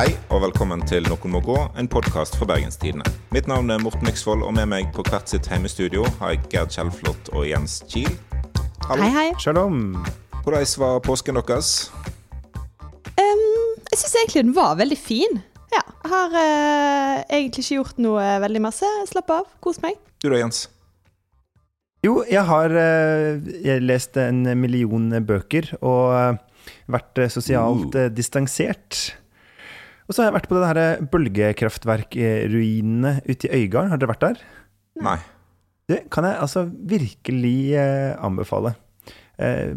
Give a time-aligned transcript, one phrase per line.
[0.00, 3.04] Hei og velkommen til Noen må gå, en podkast fra Bergenstidene.
[3.36, 6.72] Mitt navn er Morten Myksvold, og med meg på hvert sitt heimestudio har jeg Gerd
[6.72, 8.14] Kjellflot og Jens Kiel.
[8.86, 9.02] Hallo.
[9.02, 9.26] Hei, hei.
[9.44, 9.98] Shalom.
[10.38, 11.90] Hvordan var påsken deres?
[13.20, 13.44] Um,
[13.90, 15.42] jeg syns egentlig den var veldig fin.
[15.76, 15.84] Ja.
[15.84, 18.96] Jeg har uh, egentlig ikke gjort noe veldig masse.
[19.12, 20.00] Slapp av, kos meg.
[20.24, 20.64] Du da, Jens?
[22.08, 28.08] Jo, jeg har uh, jeg lest en million bøker og uh, vært sosialt uh.
[28.08, 29.10] distansert.
[30.10, 33.92] Og så har jeg vært på det her bølgekraftverkruinene ute i Øygarden.
[33.92, 34.40] Har dere vært der?
[35.06, 35.20] Nei.
[35.86, 38.74] Det kan jeg altså virkelig eh, anbefale.
[39.38, 39.70] Eh,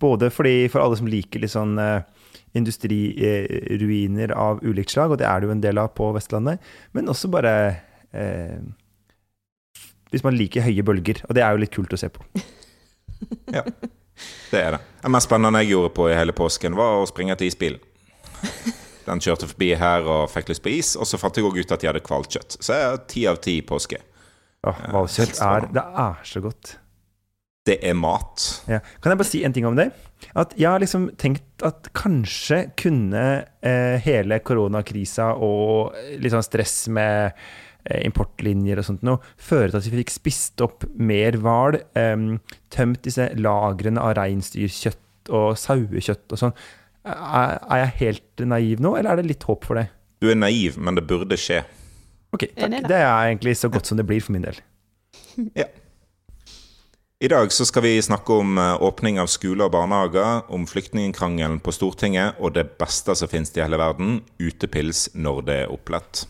[0.00, 2.08] både fordi for alle som liker litt sånn eh,
[2.56, 6.56] industriruiner av ulikt slag, og det er det jo en del av på Vestlandet,
[6.96, 7.52] men også bare
[8.16, 8.56] eh,
[10.08, 11.20] hvis man liker høye bølger.
[11.28, 12.24] Og det er jo litt kult å se på.
[13.56, 14.82] ja, det er det.
[15.04, 17.76] Det mest spennende jeg gjorde på i hele påsken, var å springe til isbilen.
[19.06, 21.72] Den kjørte forbi her og fikk lyst på is, og så fant jeg òg ut
[21.74, 22.58] at de hadde kvalt kjøtt.
[22.58, 24.00] Så jeg er ti av ti påske.
[24.66, 26.76] Åh, hvalkjøtt er Det er så godt.
[27.66, 28.42] Det er mat.
[28.70, 28.78] Ja.
[29.02, 29.88] Kan jeg bare si en ting om det?
[30.38, 33.24] At jeg har liksom tenkt at kanskje kunne
[33.66, 39.80] eh, hele koronakrisa og litt sånn stress med eh, importlinjer og sånt noe, føre til
[39.80, 42.16] at vi fikk spist opp mer hval, eh,
[42.74, 46.58] tømt disse lagrene av reinsdyrkjøtt og sauekjøtt og sånn.
[47.06, 49.88] Er jeg helt naiv nå, eller er det litt håp for det?
[50.22, 51.62] Du er naiv, men det burde skje.
[52.34, 52.78] Ok, takk.
[52.88, 54.58] Det er egentlig så godt som det blir for min del.
[55.56, 55.68] Ja.
[57.20, 61.62] I dag så skal vi snakke om eh, åpning av skoler og barnehager, om flyktningkrangelen
[61.64, 66.26] på Stortinget og det beste som finnes i hele verden, utepils når det er opplett.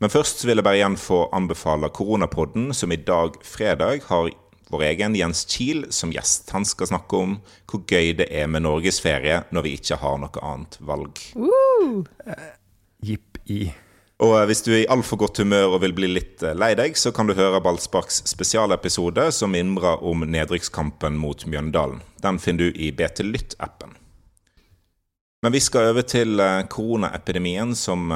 [0.00, 4.30] Men først vil jeg bare igjen få anbefale Koronapodden, som i dag, fredag, har
[4.70, 6.50] vår egen Jens Kiel som gjest.
[6.54, 7.36] Han skal snakke om
[7.70, 11.22] hvor gøy det er med norgesferie når vi ikke har noe annet valg.
[11.34, 12.02] Uh.
[13.02, 13.64] Jipp i.
[14.20, 16.74] Og eh, hvis du er i altfor godt humør og vil bli litt eh, lei
[16.78, 22.04] deg, så kan du høre Ballsparks spesialepisode som mimrer om nedrykkskampen mot Mjøndalen.
[22.22, 23.96] Den finner du i BT Lytt-appen.
[25.40, 26.36] Men vi skal over til
[26.68, 28.10] koronaepidemien som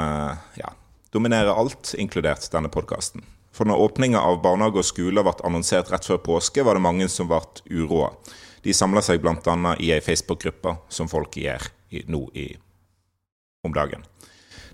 [0.61, 0.75] ja,
[1.09, 3.25] dominerer alt, inkludert denne podkasten.
[3.54, 7.06] For når åpninga av barnehage og skoler ble annonsert rett før påske, var det mange
[7.12, 8.10] som ble uroa.
[8.65, 9.76] De samla seg bl.a.
[9.78, 11.69] i ei Facebook-gruppe, som folk gjør
[12.10, 12.48] nå i,
[13.62, 14.03] om dagen.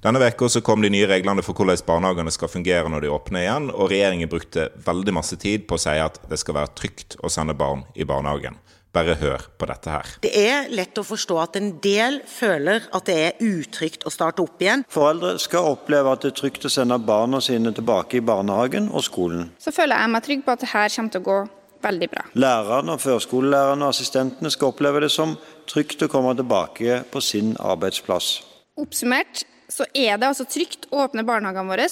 [0.01, 3.69] Denne veka kom de nye reglene for hvordan barnehagene skal fungere når de åpner igjen,
[3.69, 7.29] og regjeringen brukte veldig masse tid på å si at det skal være trygt å
[7.29, 8.57] sende barn i barnehagen.
[8.91, 10.09] Bare hør på dette her.
[10.25, 14.43] Det er lett å forstå at en del føler at det er utrygt å starte
[14.43, 14.83] opp igjen.
[14.91, 19.07] Foreldre skal oppleve at det er trygt å sende barna sine tilbake i barnehagen og
[19.07, 19.53] skolen.
[19.63, 21.39] Så føler jeg meg trygg på at det her kommer til å gå
[21.87, 22.25] veldig bra.
[22.35, 25.37] Lærerne, og førskolelærerne og assistentene skal oppleve det som
[25.71, 28.33] trygt å komme tilbake på sin arbeidsplass.
[28.81, 31.87] Oppsummert så er det altså trygt å åpne barnehagene våre.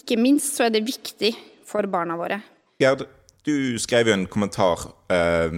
[0.00, 1.34] Ikke minst så er det viktig
[1.68, 2.40] for barna våre.
[2.80, 3.04] Gerd,
[3.50, 5.52] du skrev jo en kommentar eh,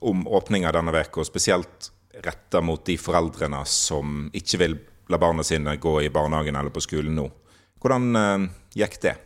[0.00, 1.90] om åpninga denne uka, spesielt
[2.24, 4.76] retta mot de foreldrene som ikke vil
[5.12, 7.28] la barna sine gå i barnehagen eller på skolen nå.
[7.82, 8.48] Hvordan eh,
[8.80, 9.16] gikk det?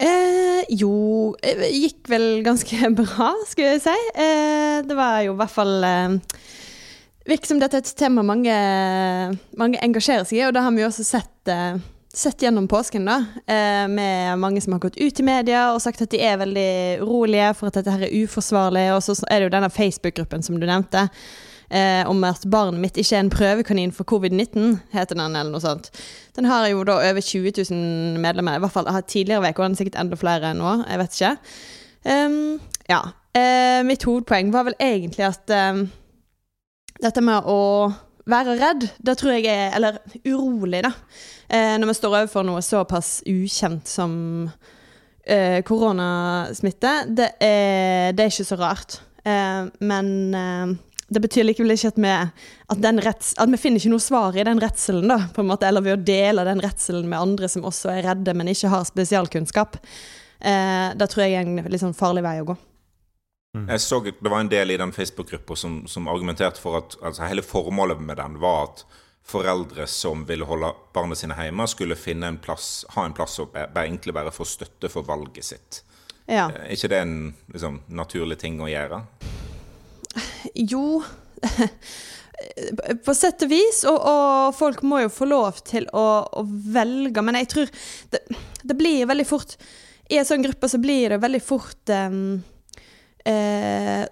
[0.00, 3.96] Eh, jo, eh, gikk vel ganske bra, skulle jeg si.
[4.14, 6.18] Eh, det var jo i hvert fall eh,
[7.28, 8.52] Virker som dette er et tema mange,
[9.60, 11.76] mange engasjerer seg i, og det har vi jo også sett eh,
[12.14, 16.02] sett gjennom påsken, da, eh, med mange som har gått ut i media og sagt
[16.02, 18.88] at de er veldig urolige for at dette her er uforsvarlig.
[18.96, 21.08] Og så er det jo denne Facebook-gruppen som du nevnte,
[21.70, 25.62] eh, om at barnet mitt ikke er en prøvekanin for covid-19, heter den, eller noe
[25.62, 25.90] sånt.
[26.34, 29.78] Den har jo da over 20 000 medlemmer, i hvert fall tidligere uker, og den
[29.78, 31.36] er sikkert enda flere nå, jeg vet ikke.
[32.10, 33.00] Um, ja.
[33.36, 35.84] Eh, mitt hovedpoeng var vel egentlig at um,
[37.00, 37.92] dette med å
[38.30, 40.92] være redd, det tror jeg er Eller urolig, da.
[41.48, 44.12] Eh, når vi står overfor noe såpass ukjent som
[45.24, 46.92] eh, koronasmitte.
[47.08, 49.00] Det er, det er, ikke så rart.
[49.24, 50.76] Eh, men eh,
[51.10, 52.14] det betyr likevel ikke at vi,
[52.74, 55.66] at, retts, at vi finner ikke noe svar i den redselen, da, på en måte,
[55.66, 58.86] eller ved å dele den redselen med andre som også er redde, men ikke har
[58.88, 59.80] spesialkunnskap.
[60.40, 62.58] Eh, det tror jeg er en litt sånn farlig vei å gå.
[63.54, 63.68] Mm.
[63.68, 67.26] Jeg så Det var en del i den Facebook-gruppa som, som, argumenterte for at altså,
[67.26, 68.84] hele formålet med den var at
[69.26, 73.48] foreldre som ville holde barna sine hjemme, skulle finne en plass, ha en plass å
[73.50, 75.82] bare, egentlig bare få støtte for valget sitt.
[76.30, 76.46] Ja.
[76.46, 77.16] Er eh, ikke det en
[77.52, 79.02] liksom, naturlig ting å gjøre?
[80.54, 81.02] Jo
[83.04, 87.20] På sett og vis, og, og, folk må jo få lov til å, å velge,
[87.20, 87.72] men jeg tror
[88.14, 88.22] det,
[88.62, 89.58] det, blir veldig fort
[90.08, 92.40] I en sånn gruppe så blir det veldig fort um,
[93.28, 94.06] Eh,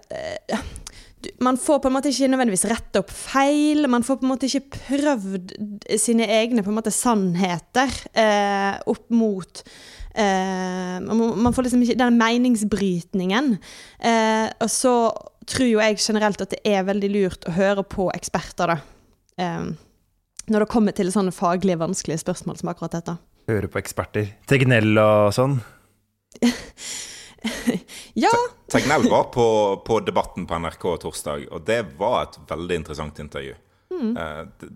[1.43, 3.87] Man får på en måte ikke nødvendigvis rette opp feil.
[3.91, 5.55] Man får på en måte ikke prøvd
[5.99, 9.63] sine egne på en måte sannheter eh, opp mot
[10.15, 13.57] eh, Man får liksom ikke den meningsbrytningen.
[13.99, 14.95] Eh, og så
[15.49, 18.79] tror jo jeg generelt at det er veldig lurt å høre på eksperter, da.
[19.41, 19.69] Eh,
[20.49, 23.17] når det kommer til sånne faglige, vanskelige spørsmål som akkurat dette.
[23.49, 24.31] Høre på eksperter.
[24.49, 25.59] Tegnell og sånn.
[28.25, 28.33] ja.
[28.71, 29.47] Tegnell var på,
[29.85, 33.55] på, Debatten på NRK torsdag, og det var et veldig interessant intervju.
[33.93, 34.13] Mm.
[34.17, 34.71] Uh, det,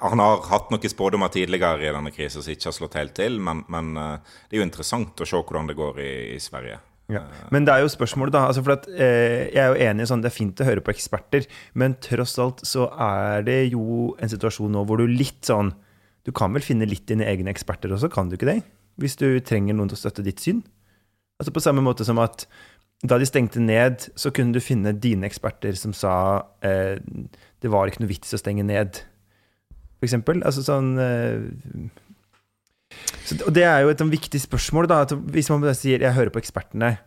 [0.00, 3.36] han har hatt noen spådommer tidligere i denne krisen som ikke har slått helt til,
[3.44, 6.80] men, men uh, det er jo interessant å se hvordan det går i, i Sverige.
[7.12, 7.22] Ja.
[7.52, 8.46] Men det er jo spørsmålet, da.
[8.48, 10.92] Altså at, eh, jeg er jo enig i sånn, det er fint å høre på
[10.94, 15.74] eksperter, men tross alt så er det jo en situasjon nå hvor du litt sånn
[16.22, 18.60] Du kan vel finne litt dine egne eksperter også, kan du ikke det?
[18.94, 20.60] Hvis du trenger noen til å støtte ditt syn?
[21.42, 22.46] Altså På samme måte som at
[23.02, 26.14] da de stengte ned, så kunne du finne dine eksperter som sa
[26.62, 27.02] eh,
[27.58, 29.00] det var ikke noe vits å stenge ned,
[29.98, 30.38] for eksempel.
[30.46, 31.42] Altså sånn eh,
[33.26, 35.02] så, og det er jo et viktig spørsmål, da.
[35.34, 36.98] hvis man sier 'jeg hører på ekspertene',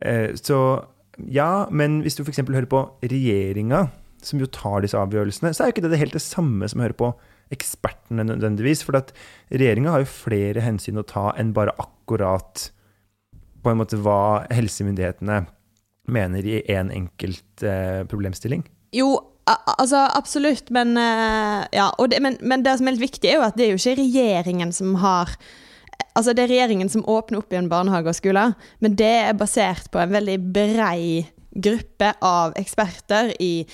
[0.00, 0.86] eh, så
[1.28, 2.40] ja, men hvis du f.eks.
[2.40, 3.90] hører på regjeringa,
[4.22, 6.80] som jo tar disse avgjørelsene, så er jo ikke det, det helt det samme som
[6.80, 7.12] å høre på
[7.54, 8.82] ekspertene nødvendigvis.
[8.84, 9.12] For at
[9.52, 12.70] regjeringa har jo flere hensyn å ta enn bare akkurat
[13.66, 15.42] på en måte hva helsemyndighetene
[16.06, 18.62] mener i én en enkelt eh, problemstilling?
[18.94, 19.16] Jo,
[19.46, 23.46] altså absolutt, men, eh, ja, det, men, men det som er litt viktig, er jo
[23.46, 25.38] at det er jo ikke regjeringen som har
[26.16, 29.90] Altså, det er regjeringen som åpner opp igjen barnehager og skoler, men det er basert
[29.92, 33.66] på en veldig brei gruppe av eksperter i,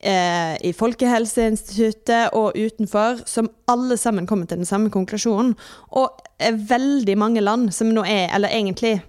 [0.00, 5.52] eh, i Folkehelseinstituttet og utenfor, som alle sammen kommer til den samme konklusjonen.
[5.92, 6.24] Og
[6.72, 9.02] veldig mange land som nå er, eller egentlig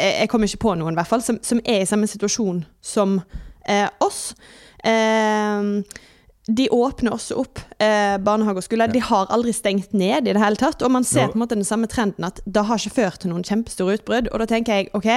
[0.00, 3.18] jeg kommer ikke på noen, i hvert fall, som, som er i samme situasjon som
[3.68, 4.30] eh, oss.
[4.84, 5.74] Eh,
[6.50, 8.88] de åpner også opp eh, barnehage og skole.
[8.88, 8.94] Ja.
[8.94, 10.82] De har aldri stengt ned i det hele tatt.
[10.82, 11.34] Og man ser no.
[11.34, 14.30] på en måte den samme trenden at det har ikke ført til noen kjempestore utbrudd.
[14.32, 15.10] Og da tenker jeg OK,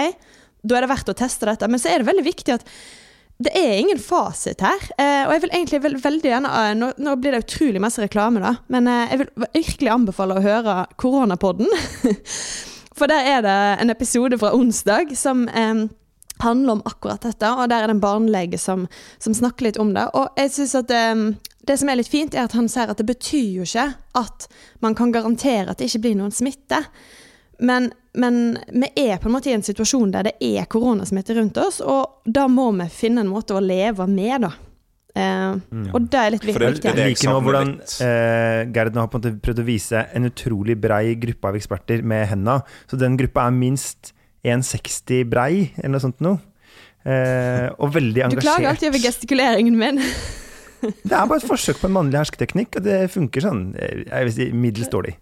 [0.64, 1.70] da er det verdt å teste dette.
[1.72, 2.68] Men så er det veldig viktig at
[3.44, 4.84] det er ingen fasit her.
[4.98, 8.04] Eh, og jeg vil egentlig vel, veldig gjerne eh, nå, nå, blir det utrolig masse
[8.04, 8.54] reklame, da.
[8.72, 11.72] Men eh, jeg vil virkelig anbefale å høre Koronapodden.
[13.04, 15.80] For der er det en episode fra onsdag som eh,
[16.40, 18.86] handler om akkurat dette, og der er det en barnelege som,
[19.20, 20.06] som snakker litt om det.
[20.16, 21.26] Og jeg synes at um,
[21.68, 23.90] det som er litt fint, er at han sier at det betyr jo ikke
[24.22, 24.48] at
[24.80, 26.80] man kan garantere at det ikke blir noen smitte.
[27.60, 28.40] Men, men
[28.72, 32.24] vi er på en måte i en situasjon der det er koronasmitte rundt oss, og
[32.24, 34.54] da må vi finne en måte å leve med, da.
[35.13, 35.89] Uh, mm.
[35.94, 36.69] Og det er litt viktig.
[36.88, 40.77] Jeg liker nå hvordan uh, Gerd har på en måte prøvd å vise en utrolig
[40.81, 42.62] brei gruppe av eksperter med henda.
[42.89, 46.42] Så den gruppa er minst 1,60 brei, eller noe sånt noe.
[47.04, 48.39] Eh, og veldig engasjert.
[48.39, 50.00] Du klager alltid over gestikuleringen min.
[51.07, 54.30] det er bare et forsøk på en mannlig hersketeknikk, og det funker sånn eh, jeg
[54.30, 55.18] vil si, middels dårlig.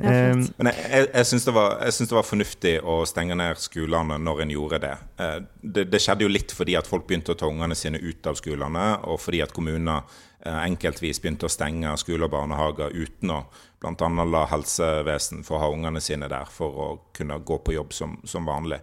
[0.00, 4.42] Um, Men jeg, jeg, jeg syns det, det, var fornuftig å stenge ned skolene når
[4.46, 4.94] en gjorde det.
[5.20, 5.84] Eh, det.
[5.92, 6.00] det.
[6.00, 9.20] skjedde jo litt fordi at folk begynte å ta ungene sine ut av skolene, og
[9.20, 10.08] fordi at kommuner
[10.40, 13.42] enkeltvis begynte å stenge skoler og barnehager uten å
[13.80, 14.24] bl.a.
[14.24, 18.48] la helsevesen få ha ungene sine der for å kunne gå på jobb som, som
[18.48, 18.80] vanlig.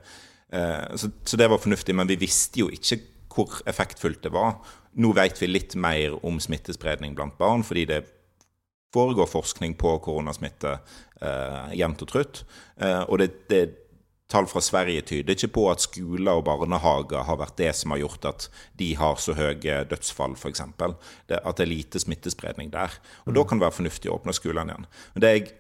[0.50, 3.00] Eh, så, så, det var fornuftig, men vi visste jo ikke
[3.38, 4.58] hvor effektfullt det var.
[4.98, 8.04] Nå vet vi litt mer om smittespredning blant barn, fordi det
[8.94, 10.78] foregår forskning på koronasmitte
[11.22, 12.44] eh, jevnt og trutt.
[12.82, 13.64] Eh, og det, det
[14.32, 18.02] tall fra Sverige tyder ikke på at skoler og barnehager har vært det som har
[18.02, 18.48] gjort at
[18.80, 20.64] de har så høye dødsfall, f.eks.
[20.64, 20.98] At
[21.30, 22.92] det er lite smittespredning der.
[23.26, 23.38] Og mm.
[23.38, 24.92] Da kan det være fornuftig å åpne skolene igjen.
[25.16, 25.54] Men det er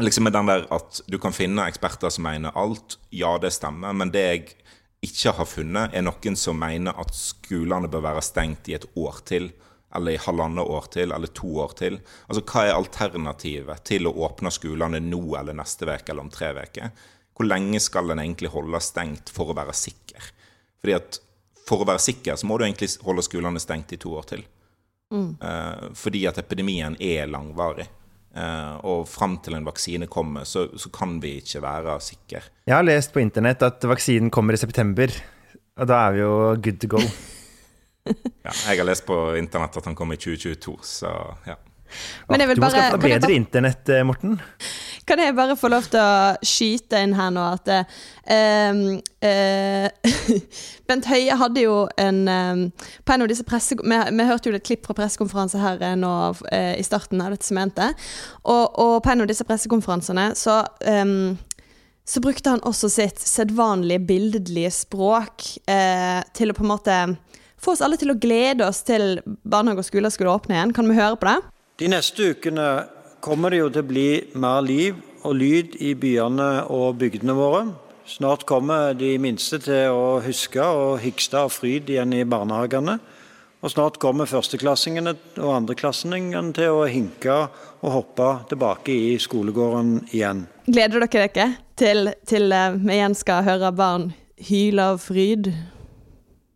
[0.00, 3.92] liksom med den der at du kan finne eksperter som mener alt, ja, det stemmer.
[3.96, 4.46] Men det jeg
[5.04, 9.20] ikke har funnet, er noen som mener at skolene bør være stengt i et år
[9.28, 9.50] til.
[9.96, 11.96] Eller i halvannet år til, eller to år til.
[12.28, 16.52] Altså, Hva er alternativet til å åpne skolene nå eller neste uke eller om tre
[16.54, 16.92] uker?
[17.40, 20.30] hvor lenge skal en egentlig holde stengt for å være sikker?
[20.82, 21.20] Fordi at
[21.70, 24.40] For å være sikker så må du egentlig holde skolene stengt i to år til.
[25.14, 25.36] Mm.
[25.38, 27.86] Uh, fordi at epidemien er langvarig.
[28.34, 32.42] Uh, og fram til en vaksine kommer, så, så, kan vi ikke være sikre.
[32.66, 35.14] Jeg har lest på internett at vaksinen kommer i september,
[35.78, 37.04] og da er vi jo good to go.
[38.06, 41.12] ja, jeg har lest på internett at han kom i 2022, så
[41.48, 41.58] ja.
[42.30, 44.36] Men jeg vil bare, du må skaffe deg bedre internett, eh, Morten.
[45.08, 48.82] Kan jeg bare få lov til å skyte inn her nå at uh,
[49.26, 49.86] uh,
[50.88, 52.64] Bent Høie hadde jo en um,
[53.02, 53.74] På en av disse presse...
[53.80, 57.48] Vi, vi hørte jo et klipp fra pressekonferanse her nå uh, i starten av dette
[57.48, 57.98] sementet.
[58.44, 61.38] Og, og, på en av disse pressekonferansene så um,
[62.10, 65.44] så brukte han også sitt sedvanlige billedlige språk
[66.34, 66.96] til å på en måte
[67.60, 70.74] få oss alle til å glede oss til barnehage og skoler skulle åpne igjen.
[70.76, 71.36] Kan vi høre på det?
[71.80, 72.66] De neste ukene
[73.24, 74.08] kommer det jo til å bli
[74.40, 74.98] mer liv
[75.28, 77.64] og lyd i byene og bygdene våre.
[78.10, 82.98] Snart kommer de minste til å huske og hikste av fryd igjen i barnehagene.
[83.60, 87.34] Og snart kommer førsteklassingene og andreklassingene til å hinke
[87.84, 90.46] og hoppe tilbake i skolegården igjen.
[90.64, 94.08] Gleder dere dere til, til eh, vi igjen skal høre barn
[94.48, 95.52] hyle av fryd?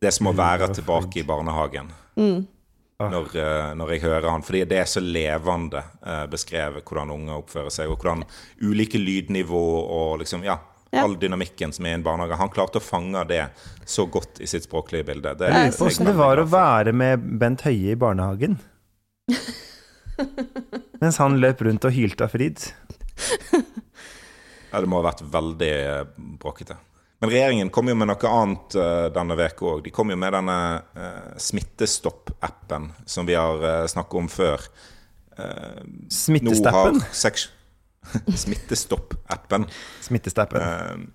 [0.05, 1.87] Det er som å være tilbake i barnehagen.
[3.01, 7.39] Når, eh, når jeg hører han, fordi det er så levende eh, beskrevet hvordan unger
[7.41, 8.23] oppfører seg, og hvordan
[8.63, 10.59] ulike lydnivå og liksom, ja,
[10.95, 11.03] Ja.
[11.03, 12.37] all dynamikken som er i en barnehage.
[12.39, 13.41] Han klarte å fange det
[13.89, 15.33] så godt i sitt språklige bilde.
[15.41, 18.61] Det, Jeg lurer på er det var å være med Bent Høie i barnehagen.
[21.01, 22.61] Mens han løp rundt og hylte av fryd.
[24.71, 26.05] Ja, det må ha vært veldig eh,
[26.39, 26.77] bråkete.
[27.25, 29.79] Men regjeringen kom jo med noe annet eh, denne veka òg.
[29.87, 30.57] De kom jo med denne
[30.93, 34.67] uh, Smittestopp-appen som vi har uh, snakket om før.
[35.41, 35.79] Eh,
[36.13, 37.01] Smittestappen.
[38.43, 39.65] Smittestopp-appen.
[40.05, 41.09] Smittestappen.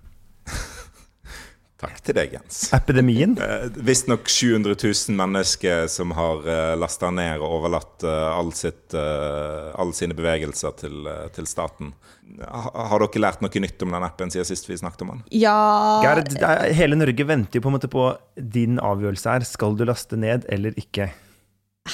[1.80, 2.60] Eh, takk til deg, Jens.
[2.76, 3.36] Epidemien.
[3.40, 9.70] Uh, Visstnok 700 000 mennesker som har uh, lasta ned og overlatt eh, all eh,
[9.80, 11.92] alle sine bevegelser til, eh, til staten.
[12.40, 15.24] Ha, har dere lært noe nytt om den appen siden sist vi snakket om den?
[15.34, 15.56] Ja
[16.04, 18.06] Gerd, er- hele Norge venter jo på en måte på
[18.36, 19.48] din avgjørelse her.
[19.48, 21.10] Skal du laste ned eller ikke?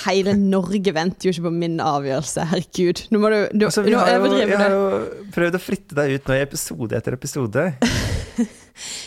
[0.05, 3.05] Hele Norge venter jo ikke på min avgjørelse, herregud.
[3.15, 4.85] Nå må du, du Altså, vi Nå har jo, jeg har jo
[5.37, 7.71] prøvd å flytte deg ut nå i episode etter episode.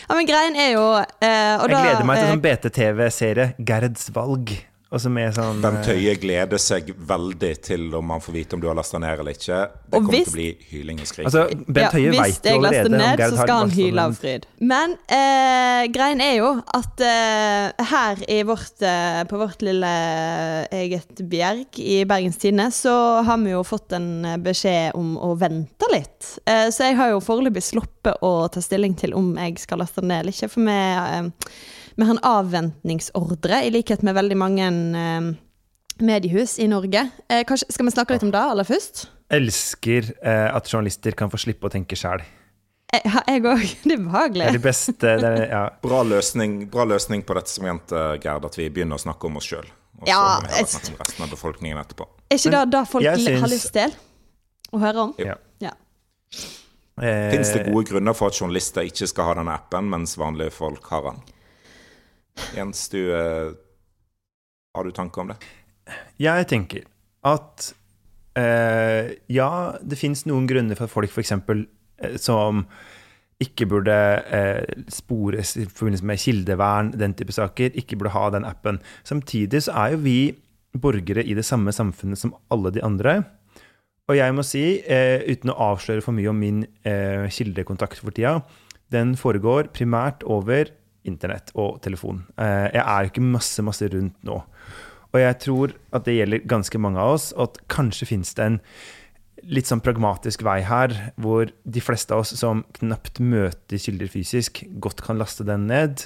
[0.08, 3.48] Ja, men greien er jo eh, og Jeg da, gleder meg til eh, sånn BT-TV-serie,
[3.70, 4.56] Gerds valg.
[4.90, 8.98] Sånn Bent Høie gleder seg veldig til om han får vite om du har lasta
[8.98, 9.60] ned eller ikke.
[9.86, 11.26] Det Og kommer hvis- til å bli hyling og skrik.
[11.30, 14.16] Altså, Bent Høie Hvis veit jo jeg laster allerede ned, så skal han hyle av
[14.18, 14.48] fryd.
[14.60, 19.94] Men eh, greien er jo at eh, her i vårt, eh, på vårt lille
[20.74, 25.36] eget bjerg i Bergens Tidende, så har vi jo fått en eh, beskjed om å
[25.38, 26.40] vente litt.
[26.48, 30.02] Eh, så jeg har jo foreløpig sluppet å ta stilling til om jeg skal laste
[30.02, 30.50] ned eller ikke.
[30.50, 31.30] For vi, eh,
[32.00, 34.68] vi har en avventningsordre, i likhet med veldig mange
[35.04, 35.30] eh,
[36.06, 37.06] mediehus i Norge.
[37.30, 39.08] Eh, kanskje, skal vi snakke litt om det aller først?
[39.30, 42.24] Elsker eh, at journalister kan få slippe å tenke sjæl.
[42.90, 43.62] Jeg, ja, jeg òg.
[43.62, 44.48] Det er Det er behagelig.
[44.56, 44.96] det beste.
[45.22, 45.66] Det er, ja.
[45.84, 49.46] Bra løsning, bra løsning på dette segmentet, Gerd, at vi begynner å snakke om oss
[49.52, 49.68] sjøl.
[50.00, 52.08] Og så Ja, må vi snakke om resten av befolkningen etterpå.
[52.32, 53.94] Er ikke det det folk jeg syns- har lyst til
[54.74, 55.14] å høre om?
[55.22, 55.36] Ja.
[55.62, 55.76] Ja.
[57.02, 60.52] Eh, Fins det gode grunner for at journalister ikke skal ha denne appen, mens vanlige
[60.56, 61.22] folk har den?
[62.56, 63.52] Jens, du eh,
[64.76, 65.40] Har du tanker om det?
[66.22, 66.86] Jeg tenker
[67.26, 67.72] at
[68.38, 71.34] eh, ja, det fins noen grunner for at folk f.eks.
[71.34, 72.64] Eh, som
[73.40, 73.96] ikke burde
[74.36, 78.82] eh, spores i forbindelse med kildevern, den type saker, ikke burde ha den appen.
[79.08, 80.20] Samtidig så er jo vi
[80.80, 83.22] borgere i det samme samfunnet som alle de andre.
[84.10, 88.12] Og jeg må si, eh, uten å avsløre for mye om min eh, kildekontakt for
[88.12, 88.40] tida,
[88.92, 90.72] den foregår primært over
[91.08, 92.24] internett og telefon.
[92.38, 94.40] Eh, jeg er jo ikke masse, masse rundt nå.
[95.10, 98.60] Og jeg tror at det gjelder ganske mange av oss, at kanskje finnes det en
[99.50, 104.64] litt sånn pragmatisk vei her, hvor de fleste av oss som knapt møter kilder fysisk,
[104.84, 106.04] godt kan laste den ned,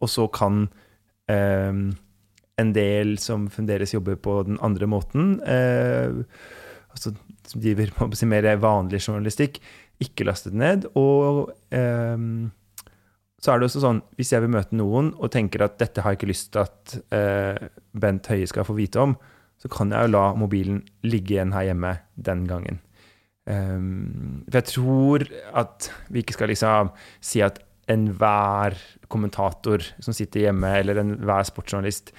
[0.00, 0.68] og så kan
[1.32, 1.82] eh,
[2.56, 6.22] en del som fremdeles jobber på den andre måten, eh,
[6.94, 7.12] altså
[7.46, 9.60] som driver med mer vanlig journalistikk,
[10.02, 10.86] ikke laste den ned.
[10.98, 12.16] Og eh,
[13.46, 16.12] så er det også sånn, hvis jeg vil møte noen og tenker at dette har
[16.12, 19.14] jeg ikke lyst til at eh, Bent Høie skal få vite om,
[19.62, 22.82] så kan jeg jo la mobilen ligge igjen her hjemme den gangen.
[23.46, 25.24] Um, for jeg tror
[25.62, 26.90] at vi ikke skal liksom
[27.22, 28.74] si at enhver
[29.06, 32.10] kommentator som sitter hjemme, eller enhver sportsjournalist,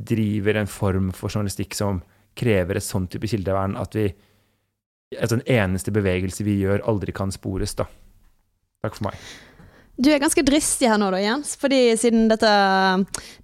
[0.00, 2.00] driver en form for journalistikk som
[2.38, 4.08] krever et sånn type kildevern at vi
[5.14, 7.84] altså den eneste bevegelse vi gjør, aldri kan spores, da.
[8.82, 9.20] Takk for meg.
[9.94, 11.52] Du er ganske dristig her nå, da, Jens.
[11.60, 12.50] Fordi siden dette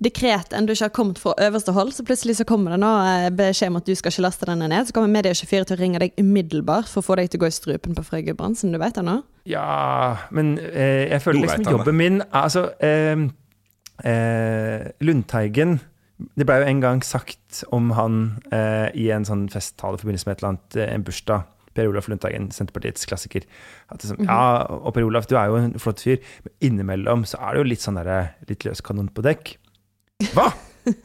[0.03, 3.27] dekretet ennå ikke har kommet fra øverste hold, så plutselig så kommer det nå eh,
[3.39, 4.89] beskjed om at du skal ikke laste denne ned.
[4.89, 7.45] Så kommer Media 24 til å ringe deg umiddelbart for å få deg til å
[7.45, 8.75] gå i strupen på Frøy Gudbrandsen.
[8.75, 9.21] Du vet det nå?
[9.51, 13.23] Ja, men eh, jeg føler liksom jobben min Altså, eh,
[14.05, 15.79] eh, Lundteigen
[16.37, 18.19] Det blei jo en gang sagt om han
[18.53, 21.47] eh, i en sånn festtale i forbindelse med et eller annet, eh, en bursdag.
[21.81, 23.49] Per Olaf Lundteigen, Senterpartiets klassiker.
[23.89, 27.41] At sånn, Ja, og Per Olaf, du er jo en flott fyr, men innimellom så
[27.41, 28.21] er det jo litt sånn derre
[28.51, 29.57] Litt løs kanon på dekk.
[30.37, 30.51] Hva?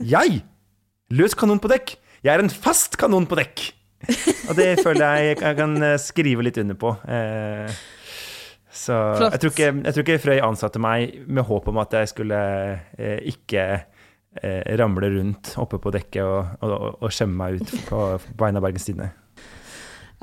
[0.04, 0.44] Jeg?
[1.16, 1.96] Løs kanon på dekk?
[2.26, 3.72] Jeg er en fast kanon på dekk!
[4.50, 6.94] Og det føler jeg jeg kan eh, skrive litt under på.
[7.10, 7.76] Eh,
[8.76, 8.96] så
[9.32, 12.40] jeg tror, ikke, jeg tror ikke Frøy ansatte meg med håp om at jeg skulle
[13.00, 13.68] eh, ikke
[14.76, 18.66] ramle rundt oppe på dekket og, og, og skjemme meg ut på, på vegne av
[18.66, 19.14] Bergens Tidende.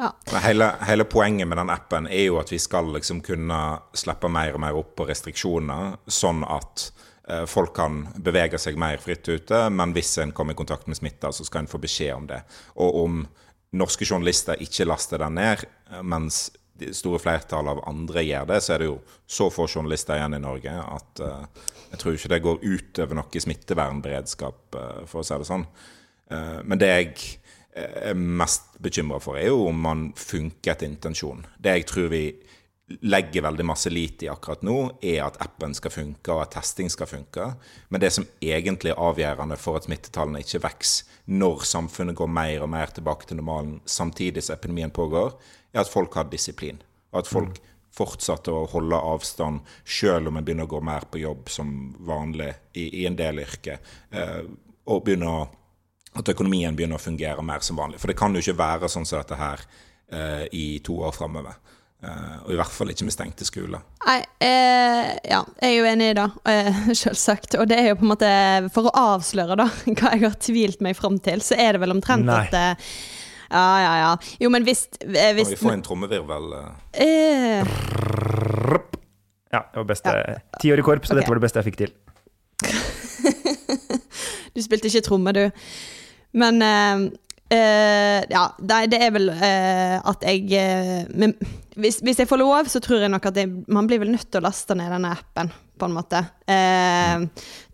[0.02, 0.38] Ja.
[0.42, 3.58] Hele, hele, poenget med den appen er jo at vi skal liksom kunne
[3.94, 6.88] slippe mer og mer opp på restriksjoner, sånn at
[7.28, 9.60] eh, folk kan bevege seg mer fritt ute.
[9.70, 12.40] Men hvis en kommer i kontakt med smitta, så skal en få beskjed om det.
[12.82, 13.22] Og om
[13.78, 16.48] norske journalister ikke laster den ned, eh, mens
[16.82, 20.34] det store flertallet av andre gjør det, så er det jo så få journalister igjen
[20.34, 25.26] i Norge at uh, jeg tror ikke det går utover noe smittevernberedskap, uh, for å
[25.26, 25.66] si det sånn.
[26.32, 27.12] Uh, men det jeg
[27.72, 31.46] er mest bekymra for, er jo om man funker etter intensjon.
[31.58, 32.24] Det jeg tror vi
[33.00, 36.90] legger veldig masse lit i akkurat nå, er at appen skal funke, og at testing
[36.92, 37.46] skal funke.
[37.88, 42.64] Men det som egentlig er avgjørende for at smittetallene ikke vokser når samfunnet går mer
[42.64, 45.36] og mer tilbake til normalen samtidig som epidemien pågår,
[45.72, 46.82] er at folk har disiplin.
[47.12, 47.70] Og at folk mm.
[47.96, 51.72] fortsetter å holde avstand selv om en begynner å gå mer på jobb som
[52.04, 53.80] vanlig i, i en del yrker.
[54.10, 54.42] Eh,
[54.90, 55.50] og begynner å
[56.18, 58.00] at økonomien begynner å fungere mer som vanlig.
[58.02, 59.62] For det kan jo ikke være sånn som dette her
[60.12, 61.56] eh, i to år framover.
[62.02, 63.82] Eh, og i hvert fall ikke med stengte skoler.
[64.02, 67.56] Nei, eh, ja, jeg er jo enig i det, eh, selvsagt.
[67.62, 68.30] Og det er jo på en måte
[68.74, 69.68] For å avsløre da,
[70.00, 72.42] hva jeg har tvilt meg fram til, så er det vel omtrent Nei.
[72.42, 72.92] at eh,
[73.52, 74.12] Ja, ja, ja.
[74.42, 76.52] Jo, men hvis, eh, hvis Kan vi få en trommevirvel?
[76.92, 77.62] Eh?
[79.52, 80.18] Ja, det var beste
[80.58, 81.20] Ti år i korps, og okay.
[81.20, 81.96] dette var det beste jeg fikk til.
[84.56, 85.44] du spilte ikke tromme, du.
[86.38, 87.08] Men uh,
[87.52, 91.34] uh, ja, det er vel uh, at jeg men,
[91.76, 94.28] hvis, hvis, jeg får lov, så tror jeg nok at jeg, man blir vel nødt
[94.28, 96.20] til å laste ned denne appen, på en måte.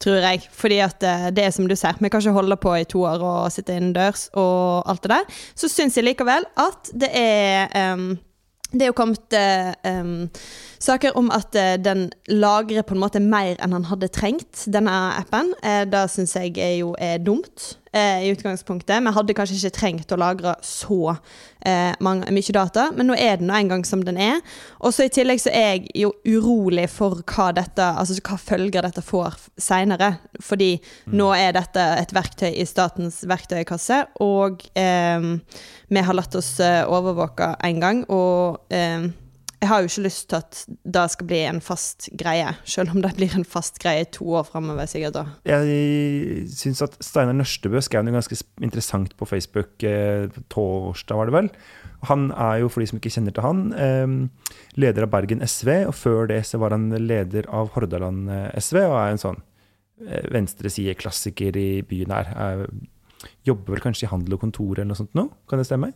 [0.01, 0.45] tror jeg.
[0.55, 1.03] Fordi at
[1.35, 3.75] det er som du ser, vi kan ikke holde på i to år og sitte
[3.75, 5.43] innendørs og alt det der.
[5.59, 8.13] Så syns jeg likevel at det er um,
[8.73, 9.37] det er jo kommet
[9.89, 10.27] um,
[10.83, 14.95] saker om at uh, den lagrer på en måte mer enn han hadde trengt, denne
[15.19, 15.53] appen.
[15.65, 19.03] Uh, det syns jeg er jo er dumt uh, i utgangspunktet.
[19.05, 21.17] Vi hadde kanskje ikke trengt å lagre så
[22.01, 24.39] mange, mye data, men nå er den nå engang som den er.
[24.79, 28.87] Og så i tillegg så er jeg jo urolig for hva dette, altså hva følger
[28.87, 30.15] dette får seinere.
[30.41, 31.19] Fordi mm.
[31.19, 37.83] nå er dette et verktøy i statens verktøykasse, og vi har latt oss overvåke en
[37.85, 38.05] gang.
[38.09, 38.63] og
[39.59, 40.59] jeg har jo ikke lyst til at
[40.95, 44.27] det skal bli en fast greie, selv om det blir en fast greie i to
[44.39, 44.87] år framover.
[44.87, 45.25] sikkert da.
[45.51, 51.35] Jeg syns at Steinar Nørstebø skrev noe ganske interessant på Facebook eh, torsdag, var det
[51.35, 51.51] vel.
[52.07, 55.73] Han er jo, for de som ikke kjenner til han, eh, leder av Bergen SV,
[55.89, 59.41] og før det så var han leder av Hordaland eh, SV, og er en sånn
[60.07, 62.31] eh, venstreside-klassiker i byen her.
[62.39, 62.69] Er,
[63.43, 65.91] jobber vel kanskje i handel og kontor eller noe sånt nå, kan det stemme?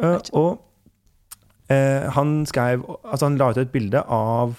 [0.00, 0.48] Uh, og
[1.72, 4.54] Eh, han skrev Altså, han la ut et bilde av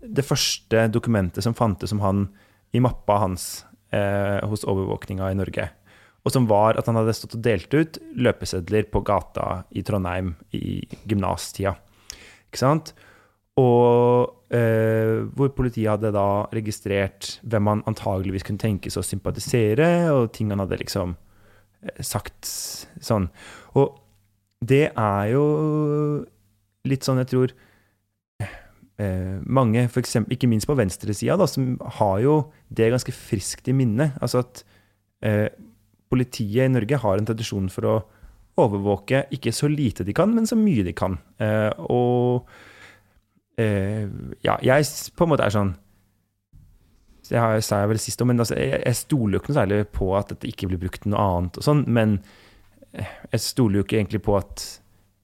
[0.00, 2.28] det første dokumentet som fantes om han
[2.76, 3.64] i mappa hans
[3.94, 5.66] eh, hos overvåkninga i Norge.
[6.26, 10.34] Og som var at han hadde stått og delt ut løpesedler på gata i Trondheim
[10.58, 11.76] i gymnastida.
[12.48, 12.92] Ikke sant?
[13.56, 20.32] Og eh, hvor politiet hadde da registrert hvem han antageligvis kunne tenkes å sympatisere, og
[20.36, 22.50] ting han hadde liksom eh, sagt
[23.00, 23.30] sånn.
[23.78, 23.96] Og
[24.66, 25.44] det er jo
[26.88, 27.54] litt sånn jeg tror
[28.42, 32.36] eh, mange, for eksempel, ikke minst på venstresida, som har jo
[32.68, 34.12] det ganske friskt i minne.
[34.20, 34.62] Altså at
[35.26, 35.48] eh,
[36.10, 37.96] politiet i Norge har en tradisjon for å
[38.56, 41.18] overvåke ikke så lite de kan, men så mye de kan.
[41.42, 42.48] Eh, og
[43.60, 44.06] eh,
[44.46, 45.74] ja, jeg på en måte er sånn
[47.26, 49.78] det sa jeg vel sist om, men altså, jeg, jeg stoler jo ikke noe særlig
[49.90, 52.20] på at dette ikke blir brukt noe annet og sånn, men
[52.92, 54.66] eh, jeg stoler jo ikke egentlig på at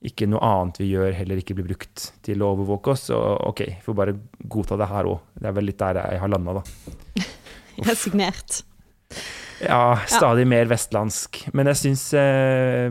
[0.03, 3.07] ikke noe annet vi gjør, heller ikke blir brukt til å overvåke oss.
[3.11, 4.17] Så OK, får bare
[4.51, 5.21] godta det her òg.
[5.39, 7.27] Det er vel litt der jeg har landa, da.
[7.89, 8.63] Resignert.
[9.63, 10.51] Ja, stadig ja.
[10.57, 11.45] mer vestlandsk.
[11.55, 12.91] Men jeg syns eh,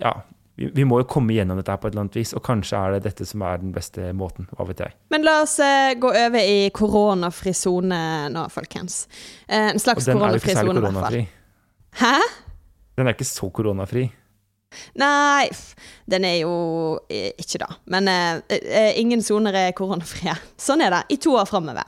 [0.00, 0.14] Ja,
[0.56, 2.80] vi, vi, må jo komme gjennom dette her på et eller annet vis, og kanskje
[2.80, 4.48] er det dette som er den beste måten.
[4.56, 4.96] Hva vet jeg.
[5.12, 8.00] Men la oss eh, gå over i koronafri sone
[8.32, 9.02] nå, folkens.
[9.44, 11.20] Eh, en slags koronafri sone, i hvert fall.
[12.00, 12.16] Hæ?
[12.96, 14.08] Den er ikke så koronafri.
[15.00, 15.48] Nei,
[16.10, 16.54] den er jo
[17.08, 17.70] eh, ikke det.
[17.92, 20.34] Men eh, eh, ingen soner er koronafrie.
[20.66, 21.86] Sånn er det i to år framover.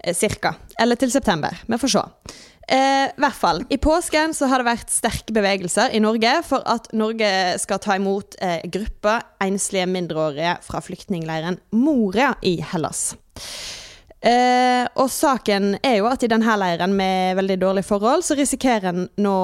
[0.00, 0.56] Eh, cirka.
[0.78, 1.56] Eller til september.
[1.66, 2.04] Vi får se.
[2.68, 3.62] Eh, hvert fall.
[3.70, 7.30] I påsken så har det vært sterke bevegelser i Norge for at Norge
[7.62, 13.12] skal ta imot eh, gruppa enslige mindreårige fra flyktningleiren Moria i Hellas.
[14.18, 18.90] Eh, og saken er jo at i denne leiren med veldig dårlige forhold, så risikerer
[18.90, 19.38] en nå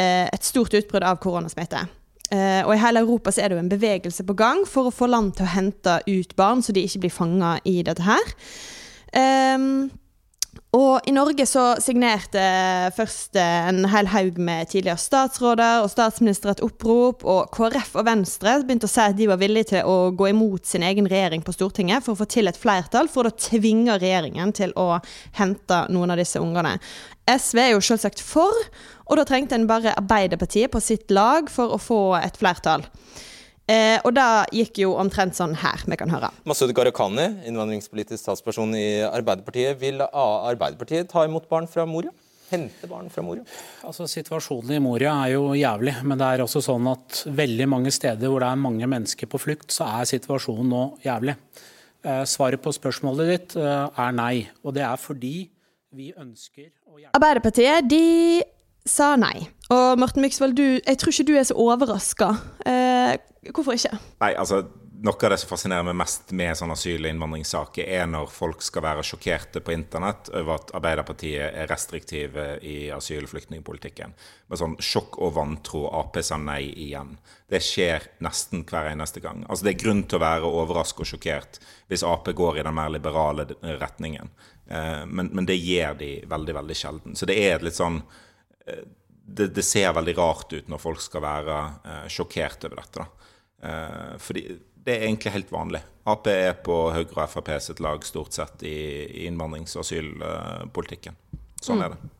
[0.00, 1.84] et stort utbrudd av koronasmitte.
[2.32, 4.94] Uh, og i hele Europa så er det jo en bevegelse på gang for å
[4.94, 8.30] få land til å hente ut barn, så de ikke blir fanga i dette her.
[9.12, 9.90] Um,
[10.72, 12.40] Og i Norge så signerte
[12.96, 18.54] først en hel haug med tidligere statsråder og statsminister et opprop, og KrF og Venstre
[18.62, 21.52] begynte å si at de var villige til å gå imot sin egen regjering på
[21.52, 24.96] Stortinget for å få til et flertall, for å tvinge regjeringen til å
[25.36, 26.78] hente noen av disse ungene.
[27.28, 28.64] SV er jo selvsagt for,
[29.04, 32.88] og da trengte en bare Arbeiderpartiet på sitt lag for å få et flertall.
[33.70, 36.32] Eh, og da gikk jo omtrent sånn her, vi kan høre.
[36.48, 39.78] Masud Gharahkhani, innvandringspolitisk statsperson i Arbeiderpartiet.
[39.80, 42.10] Vil Arbeiderpartiet ta imot barn fra Moria?
[42.52, 43.46] Hente barn fra Moria?
[43.86, 47.92] Altså, Situasjonen i Moria er jo jævlig, men det er også sånn at veldig mange
[47.94, 51.38] steder hvor det er mange mennesker på flukt, så er situasjonen nå jævlig.
[52.02, 54.34] Eh, svaret på spørsmålet ditt eh, er nei,
[54.66, 55.36] og det er fordi
[55.94, 58.42] vi ønsker å hjelpe Arbeiderpartiet, de
[58.88, 59.48] sa nei.
[59.72, 62.32] Og Morten Myksvold, jeg tror ikke du er så overraska.
[62.68, 63.16] Eh,
[63.52, 63.96] hvorfor ikke?
[64.20, 64.64] Nei, altså
[65.02, 68.62] noe av det som fascinerer meg mest med sånne asyl- og innvandringssaker, er når folk
[68.62, 74.14] skal være sjokkerte på internett over at Arbeiderpartiet er restriktive i asyl- og flyktningpolitikken.
[74.46, 75.88] Med sånn sjokk og vantro.
[75.98, 77.16] Ap sa nei igjen.
[77.50, 79.42] Det skjer nesten hver eneste gang.
[79.48, 82.78] Altså Det er grunn til å være overrasket og sjokkert hvis Ap går i den
[82.78, 84.30] mer liberale retningen.
[84.68, 87.16] Eh, men, men det gjør de veldig, veldig sjelden.
[87.18, 88.04] Så det er et litt sånn
[89.24, 93.06] det, det, ser veldig rart ut når folk skal være eh, sjokkert over dette.
[93.62, 94.46] Eh, fordi
[94.82, 95.82] det er egentlig helt vanlig.
[96.10, 98.74] Ap er på Høyre og Frp sitt lag stort sett i,
[99.22, 101.14] i innvandrings- og asylpolitikken.
[101.62, 101.84] Sånn mm.
[101.86, 102.10] er det.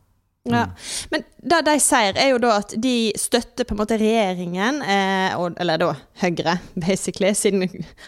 [0.43, 0.65] Ja.
[1.11, 5.35] Men det de sier, er jo da at de støtter på en måte regjeringen, eh,
[5.39, 5.91] og, eller da
[6.23, 7.67] Høyre, basically, siden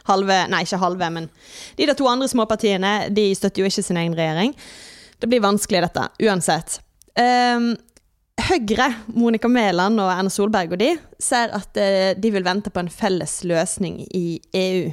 [0.10, 1.30] halve Nei, ikke halve, men
[1.80, 4.56] de der to andre småpartiene de støtter jo ikke sin egen regjering.
[5.20, 6.80] Det blir vanskelig, dette, uansett.
[7.16, 7.72] Um,
[8.46, 12.84] Høyre, Monica Mæland og Erna Solberg og de, ser at uh, de vil vente på
[12.84, 14.26] en felles løsning i
[14.60, 14.92] EU.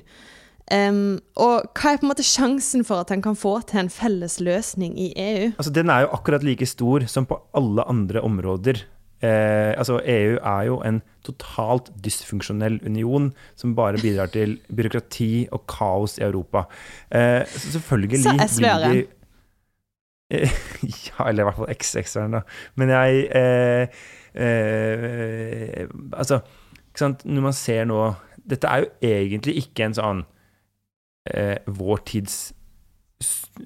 [0.72, 3.92] Um, og hva er på en måte sjansen for at en kan få til en
[3.92, 5.50] felles løsning i EU?
[5.58, 8.84] Altså, Den er jo akkurat like stor som på alle andre områder.
[9.22, 15.62] Eh, altså, EU er jo en totalt dysfunksjonell union som bare bidrar til byråkrati og
[15.70, 16.64] kaos i Europa.
[17.14, 19.04] Eh, så selvfølgelig blir de
[21.06, 22.42] ja, eller i hvert fall XX-eren, da.
[22.80, 24.02] Men jeg eh,
[24.34, 26.40] eh, Altså,
[26.88, 28.00] ikke sant, når man ser nå
[28.48, 30.24] Dette er jo egentlig ikke en sånn
[31.30, 32.40] eh, vår tids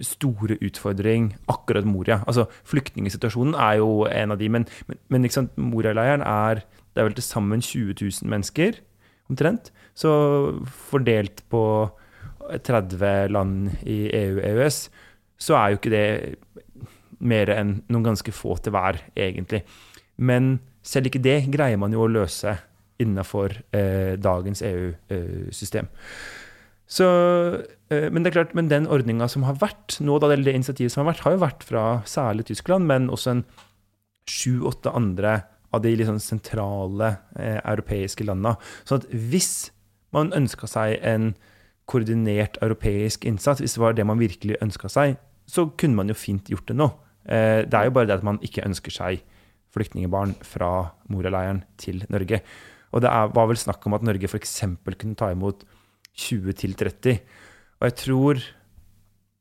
[0.04, 2.18] store utfordring, akkurat Moria.
[2.28, 6.60] Altså, Flyktningsituasjonen er jo en av de, men, men, men Moria-leiren er
[6.96, 8.78] det er vel til sammen 20 000 mennesker,
[9.28, 9.68] omtrent.
[9.94, 10.10] Så
[10.88, 11.62] fordelt på
[12.64, 14.86] 30 land i EU-EØS,
[15.38, 16.06] så er jo ikke det
[17.18, 19.62] mer enn noen ganske få til hver, egentlig.
[20.16, 22.56] Men selv ikke det greier man jo å løse
[23.02, 25.88] innenfor eh, dagens EU-system.
[26.86, 27.06] Så,
[27.90, 30.56] eh, men det er klart, men den ordninga som har vært nå, da, eller det
[30.60, 33.44] initiativet som har vært, har jo vært fra særlig Tyskland, men også en
[34.30, 35.40] sju-åtte andre
[35.74, 38.56] av de liksom sentrale eh, europeiske landene.
[38.86, 39.68] Så at hvis
[40.14, 41.34] man ønska seg en
[41.86, 46.18] koordinert europeisk innsats, hvis det var det man virkelig ønska seg, så kunne man jo
[46.18, 46.88] fint gjort det nå.
[47.26, 49.22] Eh, det er jo bare det at man ikke ønsker seg
[49.74, 52.40] flyktningbarn fra Moria-leiren til Norge.
[52.94, 54.58] Og det var vel snakk om at Norge f.eks.
[54.86, 55.66] kunne ta imot
[56.16, 57.20] 20-30.
[57.76, 58.42] Og jeg tror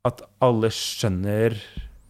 [0.06, 1.56] at alle skjønner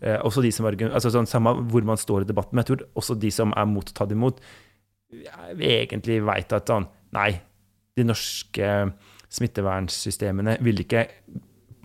[0.02, 2.86] eh, også de som altså sånn, Samme hvor man står i debatten, men jeg tror
[2.98, 4.42] også de som er mot å ta det imot,
[5.56, 7.30] egentlig veit at sånn Nei,
[7.96, 8.66] de norske
[9.32, 11.06] smittevernsystemene vil ikke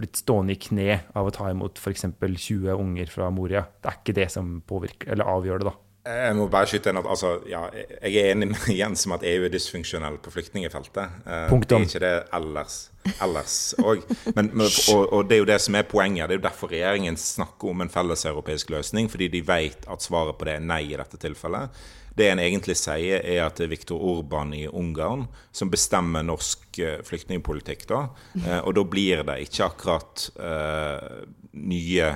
[0.01, 2.07] blitt stående i kne av å ta imot f.eks.
[2.17, 3.63] 20 unger fra Moria.
[3.81, 5.77] Det er ikke det som påvirker, eller avgjør det, da.
[6.01, 9.25] Jeg må bare skyte inn at altså, ja, jeg er enig med Jens om at
[9.27, 11.19] EU er dysfunksjonell på flyktningfeltet.
[11.27, 11.85] Eh, Punktum.
[11.85, 12.77] Det er ikke det ellers
[13.21, 14.01] ellers òg.
[14.33, 16.25] Og, og, det er jo det som er poenget.
[16.25, 19.09] Det er jo derfor regjeringen snakker om en felleseuropeisk løsning.
[19.13, 21.81] Fordi de vet at svaret på det er nei i dette tilfellet.
[22.17, 26.81] Det en egentlig sier, er at det er Viktor Orban i Ungarn som bestemmer norsk
[26.83, 27.87] uh, flyktningpolitikk.
[27.89, 28.01] da,
[28.43, 32.11] uh, Og da blir det ikke akkurat uh, nye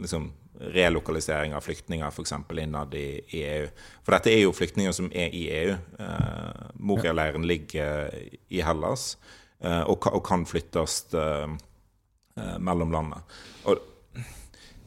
[0.00, 0.30] liksom,
[0.72, 2.32] relokalisering av flyktninger f.eks.
[2.56, 3.66] innad i, i, EU.
[4.00, 5.74] For dette er jo flyktninger som er i EU.
[6.00, 8.08] Eh, Moria-leiren ligger
[8.48, 9.18] i Hellas
[9.60, 11.02] og, og, kan flyttes
[12.64, 13.20] mellom landene.
[13.68, 13.84] Og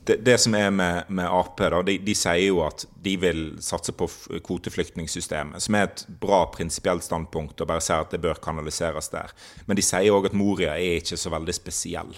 [0.08, 3.42] det, det, som er med, med Ap, da, de, de, sier jo at de vil
[3.64, 4.08] satse på
[4.44, 9.32] kvoteflyktningssystemet, som er et bra prinsipielt standpunkt, og bare sier at det bør kanaliseres der.
[9.68, 12.12] Men de sier òg at Moria er ikke så veldig spesiell.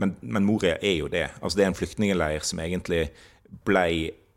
[0.00, 1.28] Men, men, Moria er jo det.
[1.40, 3.06] Altså Det er en flyktningleir som egentlig
[3.64, 3.86] ble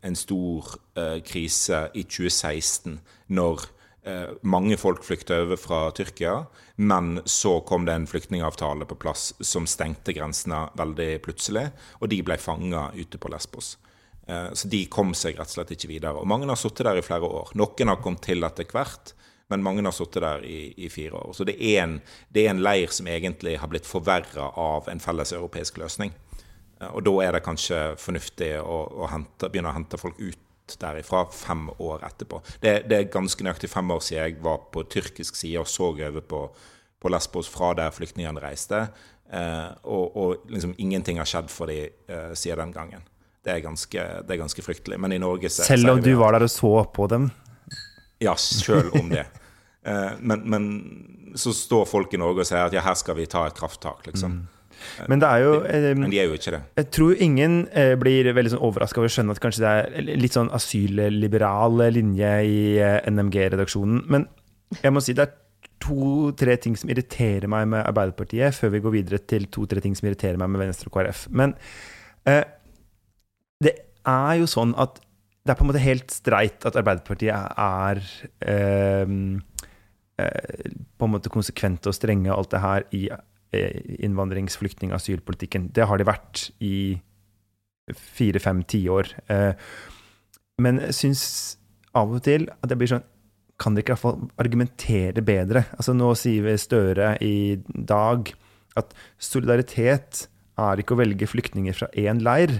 [0.06, 3.68] en stor uh, krise i 2016, når
[4.46, 6.36] mange folk flykta over fra Tyrkia,
[6.76, 11.64] men så kom det en flyktningavtale på plass som stengte grensene veldig plutselig,
[11.98, 13.72] og de ble fanga ute på Lesbos.
[14.26, 16.18] Eh, så de kom seg rett og slett ikke videre.
[16.18, 17.52] Og mange har sittet der i flere år.
[17.58, 19.14] Noen har kommet til etter hvert,
[19.52, 21.34] men mange har sittet der i, i, fire år.
[21.36, 21.98] Så det er, en,
[22.34, 26.14] det er en leir som egentlig har blitt forverra av en felles europeisk løsning.
[26.80, 30.42] Eh, og da er det kanskje fornuftig å, å hente, begynne å hente folk ut
[30.80, 32.40] derifra fem år etterpå.
[32.60, 35.92] Det, det, er ganske nøyaktig fem år siden jeg var på tyrkisk side og så
[35.92, 36.40] over på,
[37.00, 38.86] på Lesbos fra der flyktningene reiste.
[39.32, 43.06] Eh, og, og liksom ingenting har skjedd for dem eh, siden den gangen.
[43.46, 44.98] Det er, ganske, det er ganske, fryktelig.
[44.98, 47.28] Men i Norge så, Selv om du var der og så på dem?
[48.18, 49.26] Ja, sjøl om det.
[49.86, 50.64] Eh, men, men,
[51.38, 54.00] så står folk i Norge og sier at ja, her skal vi ta et krafttak,
[54.08, 54.32] liksom.
[54.40, 54.55] Mm.
[55.10, 56.60] Men det er jo eh, Men de er jo ikke det.
[56.80, 60.20] Jeg tror ingen eh, blir veldig sånn overraska over å skjønne at kanskje det er
[60.22, 64.04] litt sånn asylliberal linje i eh, NMG-redaksjonen.
[64.12, 64.28] Men
[64.82, 65.34] jeg må si det er
[65.82, 70.08] to-tre ting som irriterer meg med Arbeiderpartiet, før vi går videre til to-tre ting som
[70.08, 71.26] irriterer meg med Venstre og KrF.
[71.36, 71.54] Men
[72.28, 72.44] eh,
[73.62, 73.74] det
[74.06, 75.00] er jo sånn at
[75.46, 78.00] det er på en måte helt streit at Arbeiderpartiet er
[78.42, 79.14] eh,
[80.18, 83.22] eh, på en måte konsekvente og strenge og alt det her i eh,
[83.98, 85.70] innvandrings-, flyktning- asylpolitikken.
[85.72, 87.00] Det har de vært i
[87.94, 89.12] fire-fem tiår.
[89.30, 89.52] Eh,
[90.62, 91.24] men jeg syns
[91.96, 93.06] av og til at jeg blir sånn
[93.56, 95.62] Kan dere ikke iallfall argumentere bedre?
[95.78, 98.28] Altså Nå sier Støre i dag
[98.76, 100.26] at solidaritet
[100.60, 102.58] er ikke å velge flyktninger fra én leir.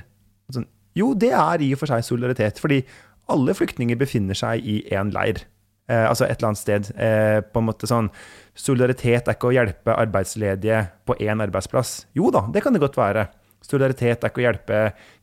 [0.52, 0.64] Sånn,
[0.96, 2.80] jo, det er i og for seg solidaritet, fordi
[3.28, 5.42] alle flyktninger befinner seg i én leir.
[5.87, 6.90] Eh, altså et eller annet sted.
[6.99, 8.11] Eh, på en måte sånn
[8.57, 12.07] Solidaritet er ikke å hjelpe arbeidsledige på én arbeidsplass.
[12.16, 13.27] Jo da, det kan det godt være.
[13.61, 14.79] Solidaritet er ikke å hjelpe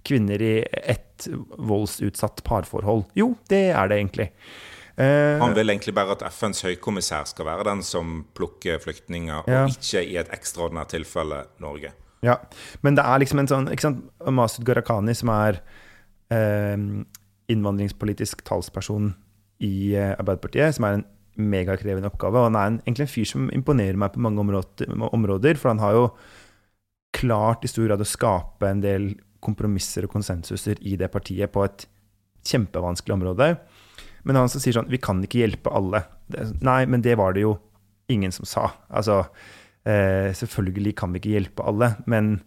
[0.06, 1.26] kvinner i ett
[1.58, 3.08] voldsutsatt parforhold.
[3.18, 4.28] Jo, det er det egentlig.
[4.96, 9.64] Eh, Han vil egentlig bare at FNs høykommissær skal være den som plukker flyktninger, ja.
[9.66, 11.96] og ikke i et ekstraordinært tilfelle Norge.
[12.24, 12.38] Ja,
[12.86, 15.60] men det er liksom en sånn ikke sant, Masud Gharahkhani, som er
[16.32, 16.78] eh,
[17.52, 19.16] innvandringspolitisk talsperson
[19.66, 21.06] i eh, Arbeiderpartiet, som er en
[21.54, 22.42] megakrevende oppgave.
[22.42, 24.44] Og han er en, egentlig en fyr som imponerer meg på mange
[25.10, 26.06] områder, for han har jo
[27.14, 29.12] klart i stor grad å skape en del
[29.44, 31.88] kompromisser og konsensuser i det partiet på et
[32.48, 33.50] kjempevanskelig område.
[34.24, 36.06] Men han som sier sånn Vi kan ikke hjelpe alle.
[36.32, 37.58] Det, nei, men det var det jo
[38.12, 38.70] ingen som sa.
[38.88, 39.24] Altså
[39.84, 42.38] Eh, selvfølgelig kan vi ikke hjelpe alle, men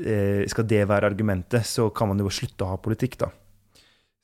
[0.00, 3.28] eh, skal det være argumentet, så kan man jo slutte å ha politikk, da.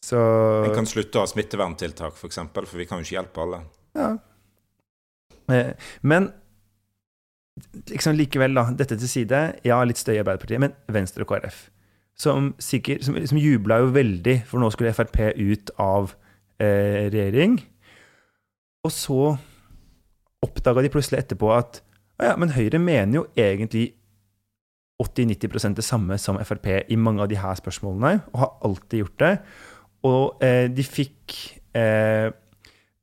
[0.04, 0.18] Så
[0.66, 3.42] En kan slutte å ha smitteverntiltak, f.eks., for, eksempel, for vi kan jo ikke hjelpe
[3.42, 3.62] alle.
[3.96, 4.10] Ja.
[5.52, 6.28] Eh, men
[7.88, 9.40] liksom likevel, da, dette til side.
[9.66, 11.66] Ja, litt støy i Arbeiderpartiet, men Venstre og KrF.
[12.16, 16.14] Som, sikker, som, som jubla jo veldig, for nå skulle Frp ut av
[16.62, 17.58] eh, regjering.
[18.86, 19.20] Og så
[20.46, 21.82] oppdaga de plutselig etterpå at
[22.22, 23.90] ja, men Høyre mener jo egentlig
[25.02, 29.18] 80-90% det samme som Frp i mange av de her spørsmålene, og har alltid gjort
[29.20, 29.32] det.
[30.06, 31.36] Og eh, de fikk
[31.76, 32.30] eh,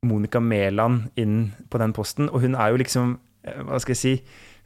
[0.04, 1.38] Monica Mæland inn
[1.70, 4.14] på den posten, og hun er jo liksom eh, Hva skal jeg si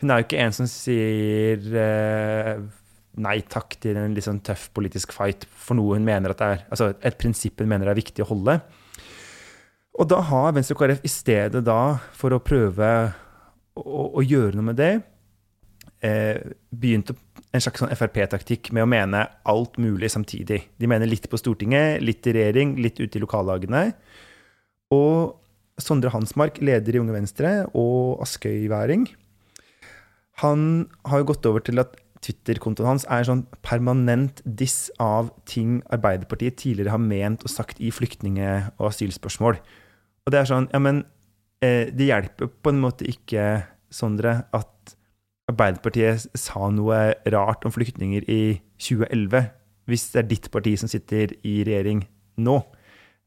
[0.02, 2.58] Hun er jo ikke en som sier eh,
[3.18, 6.50] nei takk til en litt sånn tøff politisk fight for noe hun mener at det
[6.52, 8.60] er Altså et prinsipp hun mener er viktig å holde.
[9.98, 11.80] Og da har Venstre og KrF i stedet da,
[12.14, 12.90] for å prøve
[13.74, 14.92] å, å gjøre noe med det,
[16.06, 16.38] eh,
[16.70, 17.16] begynte
[17.54, 20.66] en slags sånn Frp-taktikk med å mene alt mulig samtidig.
[20.76, 23.86] De mener litt på Stortinget, litt i regjering, litt ute i lokallagene.
[24.94, 25.38] Og
[25.80, 29.06] Sondre Hansmark, leder i Unge Venstre, og Askøy-væring,
[30.42, 30.60] han
[31.08, 35.78] har jo gått over til at Twitter-kontoen hans er en sånn permanent diss av ting
[35.94, 39.58] Arbeiderpartiet tidligere har ment og sagt i flyktninge- og asylspørsmål.
[40.26, 41.04] Og det er sånn Ja, men
[41.62, 44.97] eh, det hjelper på en måte ikke, Sondre, at
[45.48, 46.98] Arbeiderpartiet sa noe
[47.32, 49.46] rart om flyktninger i 2011,
[49.88, 52.02] hvis det er ditt parti som sitter i regjering
[52.44, 52.58] nå.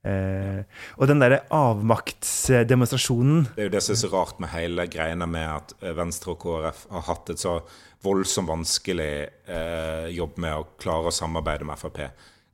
[0.01, 0.61] Eh,
[0.97, 5.27] og den derre avmaktsdemonstrasjonen Det er jo det som er så rart med hele greiene
[5.29, 7.59] med at eh, Venstre og KrF har hatt et så
[8.01, 9.11] voldsomt vanskelig
[9.45, 12.01] eh, jobb med å klare å samarbeide med Frp,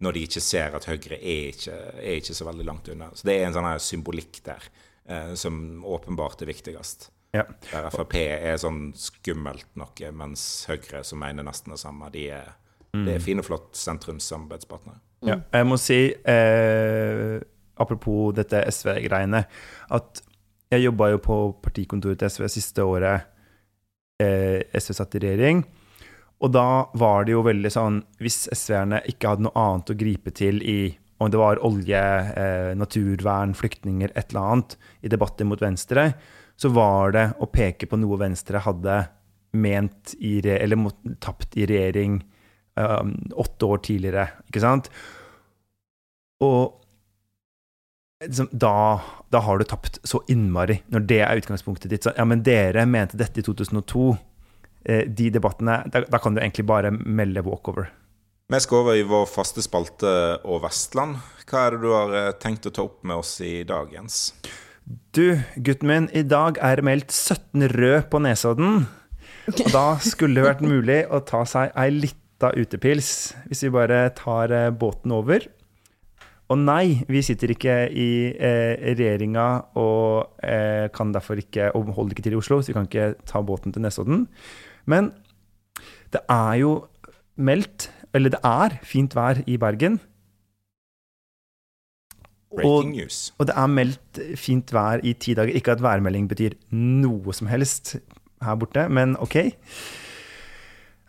[0.03, 3.13] når de ikke ser at Høyre er ikke, er ikke så veldig langt unna.
[3.15, 4.67] Så det er en sånn symbolikk der
[5.07, 7.09] eh, som åpenbart er viktigst.
[7.37, 7.45] Ja.
[7.71, 12.51] Der Frp er sånn skummelt noe, mens Høyre, som mener nesten det samme, de er,
[12.93, 13.05] mm.
[13.05, 14.99] det er fine, flott sentrumssamarbeidspartnere.
[15.21, 15.29] Mm.
[15.31, 17.37] Ja, jeg må si, eh,
[17.77, 19.43] apropos dette SV-greiene,
[19.97, 20.23] at
[20.73, 23.29] jeg jobba jo på partikontoret til SV siste året
[24.21, 25.63] eh, SV satt i regjering.
[26.43, 26.67] Og da
[26.99, 30.79] var det jo veldig sånn Hvis SV-erne ikke hadde noe annet å gripe til i
[31.17, 36.11] om det var olje, eh, naturvern, flyktninger, et eller annet, i debatter mot Venstre,
[36.57, 38.97] så var det å peke på noe Venstre hadde
[39.57, 40.89] ment i, eller
[41.23, 42.19] tapt i regjering
[42.75, 44.89] um, åtte år tidligere, ikke sant?
[46.43, 46.77] Og
[48.23, 52.07] liksom, da, da har du tapt så innmari, når det er utgangspunktet ditt.
[52.07, 54.09] Så, ja, men dere mente dette i 2002.
[54.87, 57.89] Eh, de debattene, da, da kan du egentlig bare melde walkover.
[58.47, 60.11] Vi skal over i vår faste spalte
[60.47, 61.17] og Vestland.
[61.47, 64.29] Hva er det du har eh, tenkt å ta opp med oss i dag, Jens?
[64.87, 68.85] Du, gutten min, i dag er det meldt 17 rød på Nesodden.
[69.51, 73.09] Og da skulle det vært mulig å ta seg ei lita utepils,
[73.49, 75.43] hvis vi bare tar eh, båten over.
[76.47, 79.47] Og nei, vi sitter ikke i eh, regjeringa
[79.81, 83.09] og eh, kan derfor ikke og holder ikke til i Oslo, så vi kan ikke
[83.27, 84.23] ta båten til Nesodden.
[84.87, 85.11] Men
[86.15, 86.77] det er jo
[87.35, 89.99] meldt, eller det er fint vær i Bergen.
[92.55, 93.33] Breaking news.
[93.37, 95.55] Og det er meldt fint vær i ti dager.
[95.57, 97.97] Ikke at værmelding betyr noe som helst
[98.43, 99.35] her borte, men OK.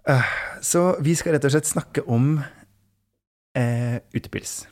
[0.08, 0.32] Eh,
[0.64, 2.40] Så vi skal rett og slett snakke om
[3.54, 4.64] eh, utepils.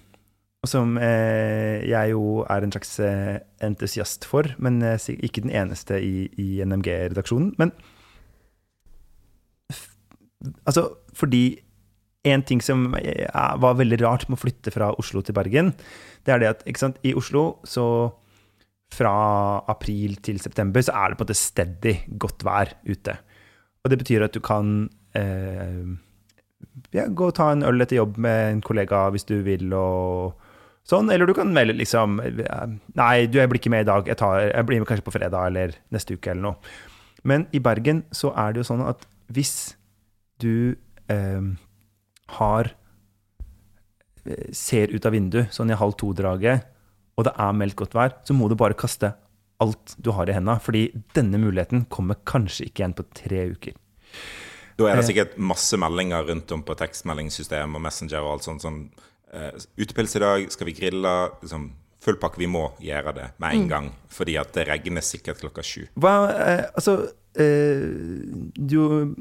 [0.65, 5.53] Og som eh, jeg jo er en slags eh, entusiast for, men eh, ikke den
[5.55, 7.53] eneste i, i NMG-redaksjonen.
[7.61, 7.71] Men
[10.67, 11.61] altså, fordi
[12.27, 13.27] en ting som eh,
[13.63, 15.73] var veldig rart med å flytte fra Oslo til Bergen,
[16.27, 17.87] det er det at sant, i Oslo så
[18.95, 19.13] fra
[19.69, 23.17] april til september så er det på en måte steady godt vær ute.
[23.85, 25.87] Og det betyr at du kan eh,
[26.95, 30.37] ja, gå og ta en øl etter jobb med en kollega hvis du vil, og
[30.87, 31.11] sånn.
[31.13, 34.09] Eller du kan melde liksom eh, Nei, du, jeg blir ikke med i dag.
[34.11, 36.75] Jeg, tar, jeg blir med kanskje på fredag eller neste uke eller noe.
[37.27, 39.75] Men i Bergen så er det jo sånn at hvis
[40.43, 40.77] du
[41.11, 41.43] eh,
[42.29, 42.73] har
[44.27, 46.65] eh, Ser ut av vinduet sånn i halv to-draget,
[47.17, 49.15] og det er meldt godt vær, så må du bare kaste
[49.63, 50.59] alt du har i henda.
[50.61, 53.73] Fordi denne muligheten kommer kanskje ikke igjen på tre uker.
[54.77, 55.09] Da er det Eh.
[55.15, 58.61] sikkert masse meldinger rundt om på tekstmeldingssystem og Messenger og alt sånt.
[58.63, 58.91] sånn
[59.79, 61.31] Utepils i dag, skal vi grille?
[61.43, 63.69] Liksom, full pakke, vi må gjøre det med en Mm.
[63.69, 63.93] gang.
[64.09, 65.89] Fordi at det regner sikkert klokka sju.
[65.99, 69.15] Hva, eh, altså eh, Du,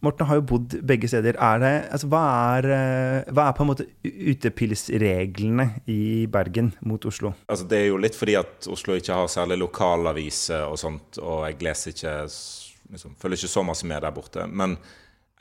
[0.00, 1.34] Morten, har jo bodd begge steder.
[1.42, 2.22] Er det, altså, hva,
[2.58, 7.32] er, eh, hva er på en måte utepilsreglene i Bergen mot Oslo?
[7.50, 11.48] Altså, det er jo litt fordi at Oslo ikke har særlig lokalaviser og sånt, og
[11.48, 14.46] jeg leser ikke liksom, Følger ikke så masse med der borte.
[14.46, 14.76] Men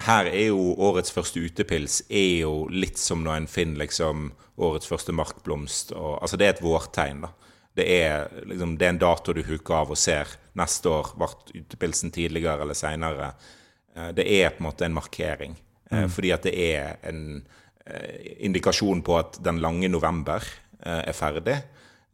[0.08, 4.89] her er jo årets første utepils er jo litt som når en finner liksom årets
[4.89, 5.93] første markblomst.
[5.93, 7.54] Og, altså, det er et vårtegn, da.
[7.78, 10.34] Det er, liksom, det er en dato du huker av og ser.
[10.58, 11.30] Neste år ble
[11.62, 13.36] utepilsen tidligere eller seinere.
[14.16, 15.56] Det er på en måte en markering.
[15.92, 16.10] eh, Mm.
[16.12, 17.22] Fordi at det er en
[17.88, 20.44] eh, indikasjon på at den lange november
[20.86, 21.58] eh, er ferdig.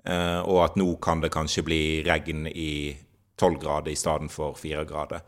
[0.06, 2.96] eh, Og at nå kan det kanskje bli regn i
[3.38, 5.22] 12 grader i stedet for 4 grader.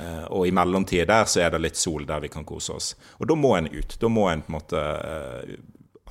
[0.00, 2.94] Eh, Og i mellomtida der så er det litt sol der vi kan kose oss.
[3.20, 3.96] Og da må en ut.
[4.00, 5.56] Da må en på en måte eh,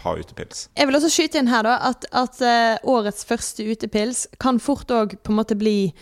[0.04, 0.68] ha utepils.
[0.78, 4.92] Jeg vil også skyte inn her da, at, at eh, årets første utepils kan fort
[4.92, 5.94] òg på en måte bli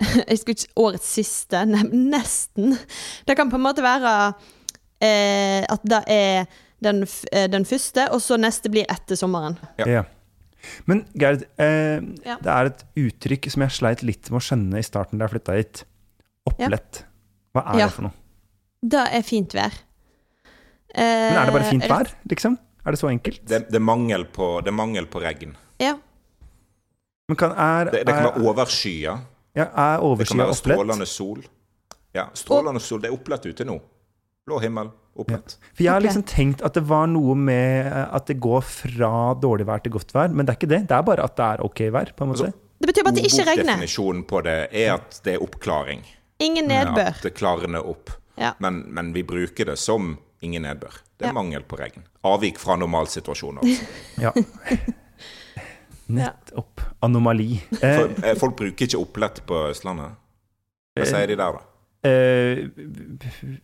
[0.30, 2.76] Jeg skulle ikke årets siste, ne nesten.
[3.28, 4.14] Det kan på en måte være
[5.04, 6.46] eh, at det er
[6.80, 9.58] den, eh, den første, og så neste blir etter sommeren.
[9.84, 10.04] Ja.
[10.88, 12.36] Men Gerd, eh, Ja.
[12.40, 15.34] det er et uttrykk som jeg sleit litt med å skjønne i starten da jeg
[15.36, 15.84] flytta hit.
[16.48, 17.04] Opplett.
[17.54, 17.86] Hva er Ja.
[17.86, 18.12] det for noe?
[18.80, 19.72] Det er fint vær.
[20.96, 22.58] Men er det bare fint Eh, vær, liksom?
[22.84, 23.44] Er det så enkelt?
[23.46, 25.52] Det, det, er, mangel på, det er mangel på regn.
[25.78, 25.94] Ja.
[27.28, 29.18] Men kan, er, Det, det kan er, være overskya.
[29.56, 30.56] Ja, er Det kan være opplett?
[30.76, 31.42] strålende sol.
[32.14, 33.00] Ja, strålende sol.
[33.00, 33.80] Det er opplett ute nå.
[34.46, 35.56] Blå himmel, opplett.
[35.74, 39.34] For jeg har liksom tenkt at det var noe med eh, at det går fra
[39.38, 40.80] dårlig vær til godt vær, men det er ikke det.
[40.88, 42.48] Det er bare at det er ok vær, på en måte.
[42.50, 43.64] Altså, Det betyr bare at det ikke regner.
[43.74, 46.02] Definisjonen på det er at det er oppklaring.
[46.40, 47.12] Ingen nedbør.
[47.12, 48.10] At det klarner opp.
[48.40, 48.54] Ja.
[48.58, 50.94] Men, men vi bruker det som ingen nedbør.
[51.20, 51.36] Det er Ja.
[51.36, 52.02] mangel på regn.
[52.24, 53.60] Avvik fra normalsituasjoner.
[53.60, 53.84] Altså.
[54.18, 54.32] Ja.
[56.18, 56.84] Nettopp.
[57.06, 57.52] Anomali.
[57.80, 60.18] Eh, For, eh, folk bruker ikke opplett på Østlandet.
[60.98, 61.66] Hva sier de der, da?
[62.00, 63.60] Uh,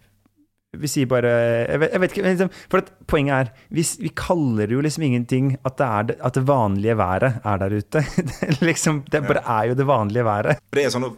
[0.77, 2.25] vi sier bare Jeg vet, jeg vet ikke.
[2.27, 6.17] Liksom, for at poenget er vi, vi kaller jo liksom ingenting at det, er det,
[6.21, 8.03] at det vanlige været er der ute.
[8.47, 10.61] Det, liksom, det bare er jo det vanlige været.
[10.73, 11.09] Det er en sånn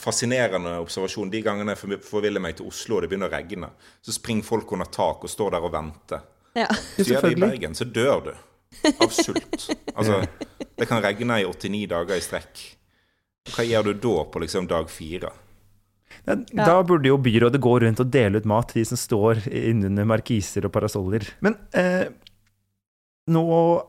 [0.00, 1.30] fascinerende observasjon.
[1.32, 4.72] De gangene jeg forviller meg til Oslo og det begynner å regne, så springer folk
[4.72, 6.22] under tak og står der og venter.
[6.58, 6.68] Ja.
[6.96, 7.40] Så gjør det i.
[7.40, 8.32] Bergen, så dør du
[8.96, 9.68] av sult.
[9.94, 10.22] Altså,
[10.78, 12.64] det kan regne i 89 dager i strekk.
[13.50, 15.32] Hva gjør du da på liksom dag fire?
[16.26, 19.46] Da, da burde jo byrådet gå rundt og dele ut mat til de som står
[19.48, 21.24] innunder markiser og parasoller.
[21.44, 22.10] Men eh,
[23.30, 23.44] nå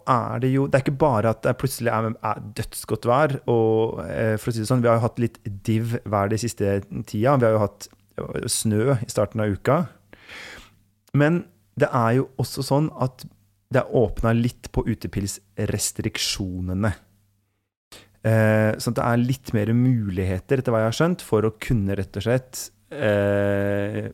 [0.10, 3.36] er det jo Det er ikke bare at det plutselig er, er dødsgodt vær.
[3.52, 6.40] Og eh, for å si det sånn, vi har jo hatt litt div vær de
[6.42, 6.80] siste
[7.10, 7.38] tida.
[7.42, 9.84] Vi har jo hatt eh, snø i starten av uka.
[11.18, 11.44] Men
[11.80, 13.26] det er jo også sånn at
[13.72, 16.92] det er åpna litt på utepilsrestriksjonene.
[18.22, 21.56] Eh, sånn at det er litt mer muligheter, etter hva jeg har skjønt, for å
[21.64, 22.54] kunne rett og slett
[22.94, 24.12] eh,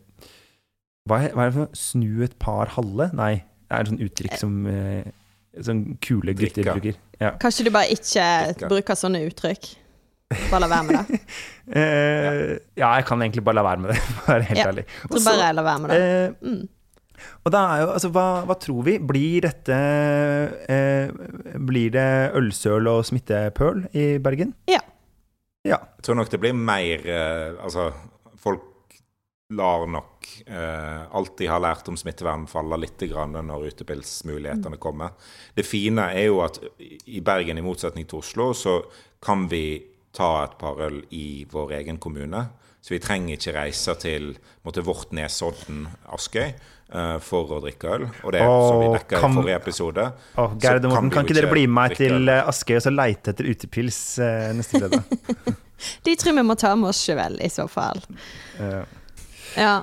[1.08, 1.76] hva, er, hva er det for noe?
[1.82, 3.06] Snu et par halve?
[3.18, 3.34] Nei,
[3.68, 5.04] det er et sånt uttrykk som eh,
[5.66, 6.74] sånn kule gutter Drikka.
[6.78, 6.96] bruker.
[7.20, 7.32] Ja.
[7.42, 8.70] Kanskje du bare ikke Ikke.
[8.72, 9.64] bruker sånne uttrykk?
[10.52, 11.20] Bare la være med det.
[11.68, 14.68] Eh, ja, jeg kan egentlig bare la være med det, for å være helt Ja.
[14.72, 14.86] ærlig.
[15.10, 16.00] Også, bare la være med det.
[16.48, 16.64] Mm.
[17.46, 18.98] Og da er jo, altså, hva, hva tror vi?
[19.00, 19.78] Blir dette
[20.70, 21.12] eh,
[21.58, 24.54] Blir det ølsøl og smittepøl i Bergen?
[24.70, 24.82] Ja.
[25.68, 25.82] Ja.
[25.98, 27.90] Jeg tror nok det blir mer eh, Altså,
[28.40, 28.74] folk
[29.58, 35.14] lar nok eh, alt de har lært om smittevern, falle litt grann når utepilsmulighetene kommer.
[35.56, 36.60] Det fine er jo at
[37.08, 38.82] i Bergen, i motsetning til Oslo, så
[39.24, 39.80] kan vi
[40.18, 42.44] ta et par øl i vår egen kommune.
[42.82, 44.34] Så vi trenger ikke reise til
[44.68, 46.54] måtte, vårt Nesodden, Askøy,
[47.24, 48.06] for å drikke øl.
[48.24, 50.06] Og det som vi dekka i forrige episode.
[50.36, 53.34] Oh, og Morten, kan ikke dere bli med meg til eh, Askøy og så leite
[53.34, 55.58] etter utepils eh, neste fredag?
[56.08, 58.00] De tror vi må ta med oss sjøl, i så fall.
[58.58, 58.82] Uh.
[59.58, 59.76] Ja.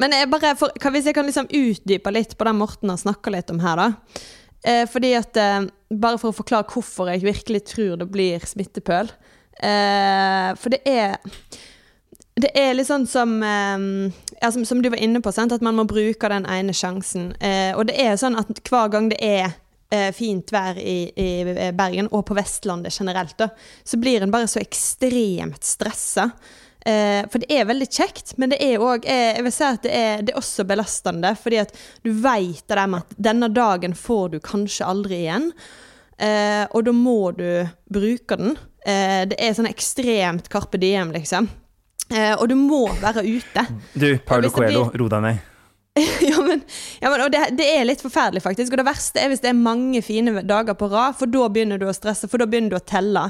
[0.00, 3.00] Men jeg bare for, kan, hvis jeg kan liksom utdype litt på det Morten har
[3.00, 4.20] snakka litt om her, da.
[4.62, 9.08] Eh, fordi at eh, Bare for å forklare hvorfor jeg virkelig tror det blir smittepøl.
[9.58, 11.16] Eh, for det er
[12.38, 15.52] det er litt sånn som, eh, ja, som, som du var inne på, sant?
[15.52, 17.32] at man må bruke den ene sjansen.
[17.40, 19.50] Eh, og det er sånn at hver gang det er
[19.90, 21.28] eh, fint vær i, i
[21.76, 23.50] Bergen, og på Vestlandet generelt, da,
[23.84, 26.30] så blir en bare så ekstremt stressa.
[26.86, 29.92] Eh, for det er veldig kjekt, men det er òg Jeg vil si at det
[29.92, 31.74] er, det er også belastende, fordi at
[32.06, 35.50] du veit det der at denne dagen får du kanskje aldri igjen.
[36.20, 38.56] Eh, og da må du bruke den.
[38.84, 41.48] Eh, det er sånn ekstremt Carpe Diem, liksom.
[42.10, 43.66] Eh, og du må være ute.
[43.94, 45.46] Du, Paulo blir- Coelho, ro deg ned.
[46.30, 46.60] ja, men,
[47.02, 48.72] ja, men og det, det er litt forferdelig, faktisk.
[48.72, 51.80] Og det verste er hvis det er mange fine dager på rad, for da begynner
[51.82, 53.24] du å stresse, for da begynner du å telle.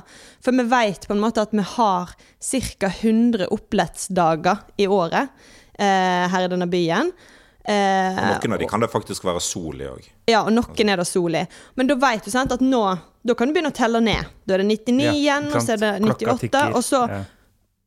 [0.45, 2.91] For vi vet på en måte at vi har ca.
[3.01, 5.29] 100 opplettsdager i året
[5.79, 7.11] eh, her i denne byen.
[7.65, 10.07] Eh, Noen av de kan det faktisk være sol i òg.
[10.31, 11.45] ja, og noen er det sol i.
[11.77, 12.85] Men da vet du sant, at nå
[13.25, 14.31] da kan du begynne å telle ned.
[14.49, 17.25] Da er det 99 Ja, igjen, og så er det 98, og så Ja.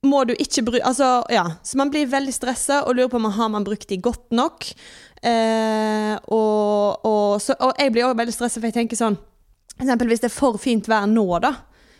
[0.04, 1.46] Må du ikke bruke Altså, ja.
[1.64, 4.32] Så man blir veldig stressa og lurer på om man har man brukt de godt
[4.36, 4.70] nok.
[5.24, 9.16] Eh, og, og, så, og jeg blir også veldig stressa, for jeg tenker sånn
[9.78, 11.54] For eksempel hvis det er for fint vær nå, da.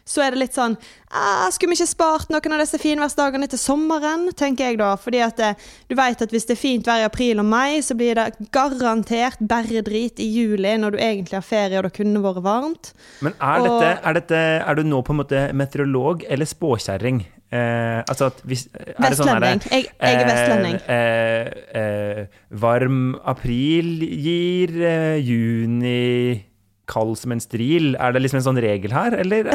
[0.06, 0.74] Så er det litt sånn
[1.16, 4.26] ah, Skulle vi ikke spart noen av disse finværsdagene til sommeren?
[4.36, 4.94] tenker jeg da.
[5.00, 5.52] Fordi at det,
[5.88, 8.50] du vet at hvis det er fint vær i april og mai, så blir det
[8.56, 12.92] garantert berredrit i juli når du egentlig har ferie og det kunne vært varmt.
[13.24, 17.24] Men er, Og- dette, er, dette, er du nå på en måte meteorolog eller spåkjerring?
[17.54, 19.60] Eh, altså at hvis er sånn Vestlending.
[19.70, 20.78] Jeg, jeg er vestlending.
[20.90, 26.42] Eh, eh, varm april gir eh, juni
[26.90, 27.94] kald som en stril.
[27.96, 29.52] Er det liksom en sånn regel her, eller?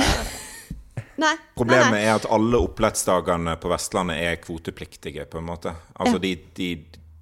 [1.19, 1.35] Nei.
[1.59, 2.07] Problemet nei, nei.
[2.07, 5.73] er at alle opplætsdagene på Vestlandet er kvotepliktige, på en måte.
[5.99, 6.69] Altså, de, de,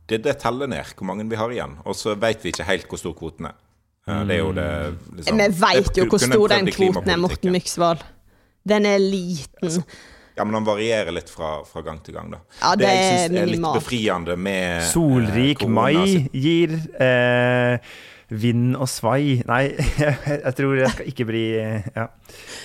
[0.05, 2.91] det, det teller ned hvor mange vi har igjen, og så vet vi ikke helt
[2.91, 3.57] hvor stor kvoten er.
[4.07, 4.67] Det er jo det
[5.17, 7.19] liksom, Vi veit jo hvor stor den kvoten er.
[7.19, 8.05] Morten Myksvold.
[8.69, 9.81] Den er liten.
[10.37, 12.43] Ja, men den varierer litt fra, fra gang til gang, da.
[12.61, 17.95] Ja, det jeg er er litt befriende med eh, Solrik korona mai gir eh,
[18.29, 19.41] vind og svai.
[19.47, 19.63] Nei,
[20.47, 22.09] jeg tror jeg skal ikke bli Ja.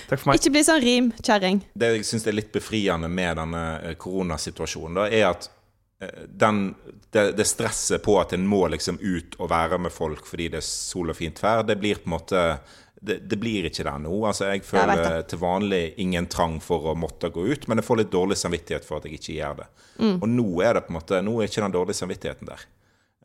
[0.08, 0.40] Takk for meg.
[0.40, 1.62] Ikke bli sånn rim, kjerring.
[1.78, 5.48] Det jeg syns er litt befriende med denne eh, koronasituasjonen, da, er at
[6.02, 6.64] eh, den,
[7.14, 10.62] det, det stresset på at en må liksom ut og være med folk fordi det
[10.62, 12.46] er sol og fint vær, det blir på en måte
[13.02, 14.12] det, det blir ikke der nå.
[14.28, 17.80] Altså, jeg Jeg føler jeg til vanlig ingen trang for å måtte gå ut, men
[17.80, 19.66] jeg får litt dårlig samvittighet for at jeg ikke gjør det.
[19.98, 20.14] Mm.
[20.20, 22.62] Og nå er det på en måte Nå er ikke den dårlige samvittigheten der.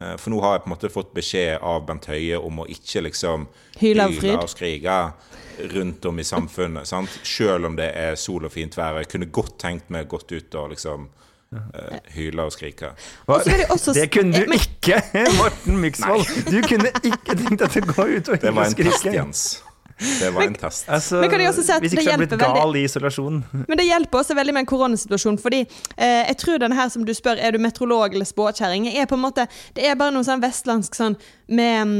[0.01, 2.67] Eh, For nå har jeg på en måte fått beskjed av Bent Høie om å
[2.69, 3.47] ikke liksom
[3.79, 4.97] Hyle og skrike
[5.73, 6.85] rundt om i samfunnet.
[6.85, 7.09] sant?
[7.23, 8.99] Selv om det er sol og fint vær.
[9.01, 11.07] Jeg kunne godt tenkt meg gått ut og liksom
[11.53, 12.91] uh, hyle og skrike.
[13.27, 15.01] Og også- Det kunne du ikke,
[15.39, 16.27] Morten Myksvold!
[16.51, 18.91] Du kunne ikke tenkt at å går ut og Det var en skrike.
[18.91, 19.63] test, Jens.
[19.97, 20.89] Det var en test.
[20.89, 23.39] Altså, Men kan jeg også si at hvis ikke det hjelper blitt gal i isolasjon.
[23.67, 27.05] Men det hjelper også veldig med en koronasituasjon, fordi eh, jeg tror den her som
[27.05, 30.25] du spør, er du meteorolog eller spåkjerring, er på en måte Det er bare noe
[30.27, 31.17] sånn vestlandsk sånn
[31.47, 31.97] med mm,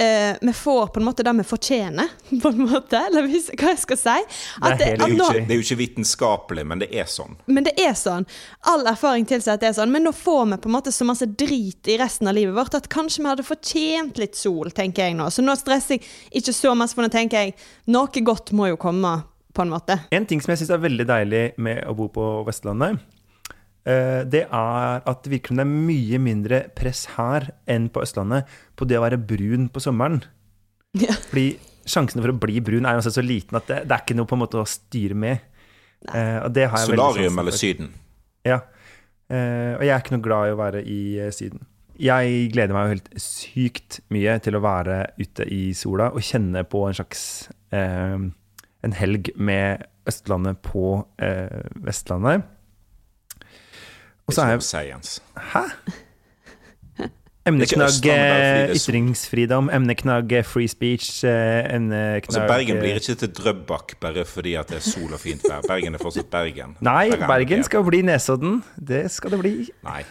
[0.00, 2.08] eh, vi får på en måte det vi fortjener,
[2.42, 4.16] på en måte, eller hvis, hva jeg skal si.
[4.24, 6.88] Det er helt Det er, jo nå- ikke, det er jo ikke vitenskapelig, men det
[6.96, 7.36] er sånn.
[7.46, 8.26] men det er sånn.
[8.72, 9.92] All erfaring tilsier at det er sånn.
[9.92, 12.74] Men nå får vi på en måte så masse drit i resten av livet vårt
[12.80, 15.28] at kanskje vi hadde fortjent litt sol, tenker jeg nå.
[15.30, 16.06] Så nå stresser jeg
[16.42, 17.54] ikke så masse, for nå tenker jeg
[17.92, 19.18] noe godt må jo komme,
[19.52, 19.96] på en måte.
[20.14, 23.00] En ting som jeg syns er veldig deilig med å bo på Vestlandet,
[23.80, 28.50] det er at det virker som det er mye mindre press her enn på Østlandet
[28.76, 30.20] på det å være brun på sommeren.
[31.00, 31.14] Ja.
[31.30, 31.54] Fordi
[31.88, 34.28] sjansene for å bli brun er uansett så liten at det, det er ikke noe
[34.28, 35.46] på en måte å styre med.
[36.08, 37.56] Eh, og det har jeg Solarium eller.
[37.56, 37.92] Syden.
[38.46, 38.62] Ja.
[39.30, 41.64] Eh, og jeg er ikke noe glad i å være i eh, Syden.
[42.00, 46.62] Jeg gleder meg jo helt sykt mye til å være ute i sola og kjenne
[46.64, 47.24] på en slags
[47.76, 48.16] eh,
[48.80, 52.46] En helg med Østlandet på eh, Vestlandet.
[54.30, 55.18] Og så er jeg science.
[55.50, 55.66] Hæ?
[57.50, 58.04] Emneknagg
[58.76, 64.76] ytringsfridom, emneknagg free speech, eh, emneknagg Altså, Bergen blir ikke til Drøbak bare fordi det
[64.76, 65.64] er sol og fint vær.
[65.66, 66.76] Bergen er fortsatt Bergen.
[66.84, 68.60] Nei, Der er Bergen skal bli Nesodden.
[68.76, 69.54] Det skal det bli.
[69.86, 70.02] Nei.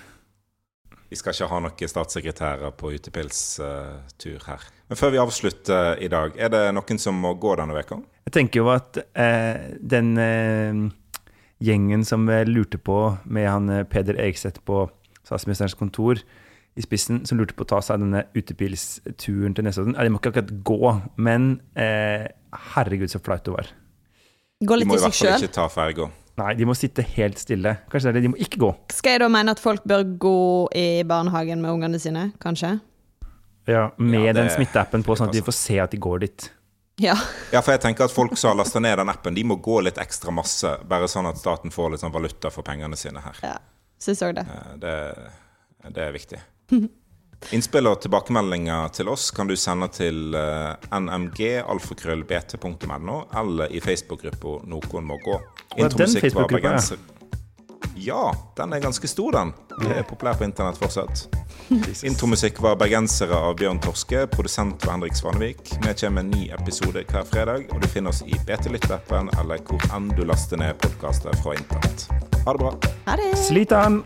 [1.10, 4.66] Vi skal ikke ha noen statssekretærer på utepilstur her.
[4.90, 7.98] Men før vi avslutter i dag, er det noen som må gå denne uka?
[8.30, 10.84] Jeg tenker jo at eh, den eh,
[11.64, 14.86] gjengen som lurte på med han eh, Peder Eikseth på
[15.28, 16.22] statsministerens kontor
[16.80, 20.22] i spissen, som lurte på å ta seg denne utepilsturen til Nesodden ja, De må
[20.22, 22.30] ikke akkurat gå, men eh,
[22.76, 23.72] herregud, så flaut det var.
[24.64, 26.10] Gå De må i i hvert fall ikke ta ferga.
[26.40, 27.74] Nei, de må sitte helt stille.
[27.92, 28.70] Kanskje det er det, de må ikke gå.
[28.96, 30.38] Skal jeg da mene at folk bør gå
[30.80, 32.78] i barnehagen med ungene sine, kanskje?
[33.68, 36.20] Ja, med Ja, det- den smitteappen på, sånn at de får se at de går
[36.24, 36.52] dit.
[37.00, 37.16] Ja.
[37.54, 39.78] Ja, for jeg tenker at folk som har lasta ned den appen, de må gå
[39.86, 40.74] litt ekstra masse.
[40.90, 43.36] Bare sånn at staten får litt sånn valuta for pengene sine her.
[43.44, 43.58] ja.
[44.00, 44.46] synes jeg det.
[44.48, 44.96] Eh, Det,
[45.96, 46.40] det er viktig.
[47.56, 55.06] Innspill og tilbakemeldinger til oss kan du sende til uh, nmg.alfakrøllbt.no eller i Facebook-gruppa Noen
[55.08, 55.38] må gå.
[55.80, 57.00] Intromusikk var bergenser-
[57.96, 59.54] Ja, den er ganske stor, den.
[59.80, 61.28] Det er populær på internett fortsatt.
[62.04, 64.28] Intromusikk var 'Bergensere' av Bjørn Torske.
[64.28, 65.58] Produsent var Henrik Svanevik.
[65.82, 69.30] Vi kommer med en ny episode hver fredag, og du finner oss i BT Lytt-appen
[69.40, 72.08] eller hvor enn du laster ned podkaster fra internett.
[72.46, 72.74] Ha det bra.
[73.06, 73.38] Ha det.
[73.38, 74.04] Slit an!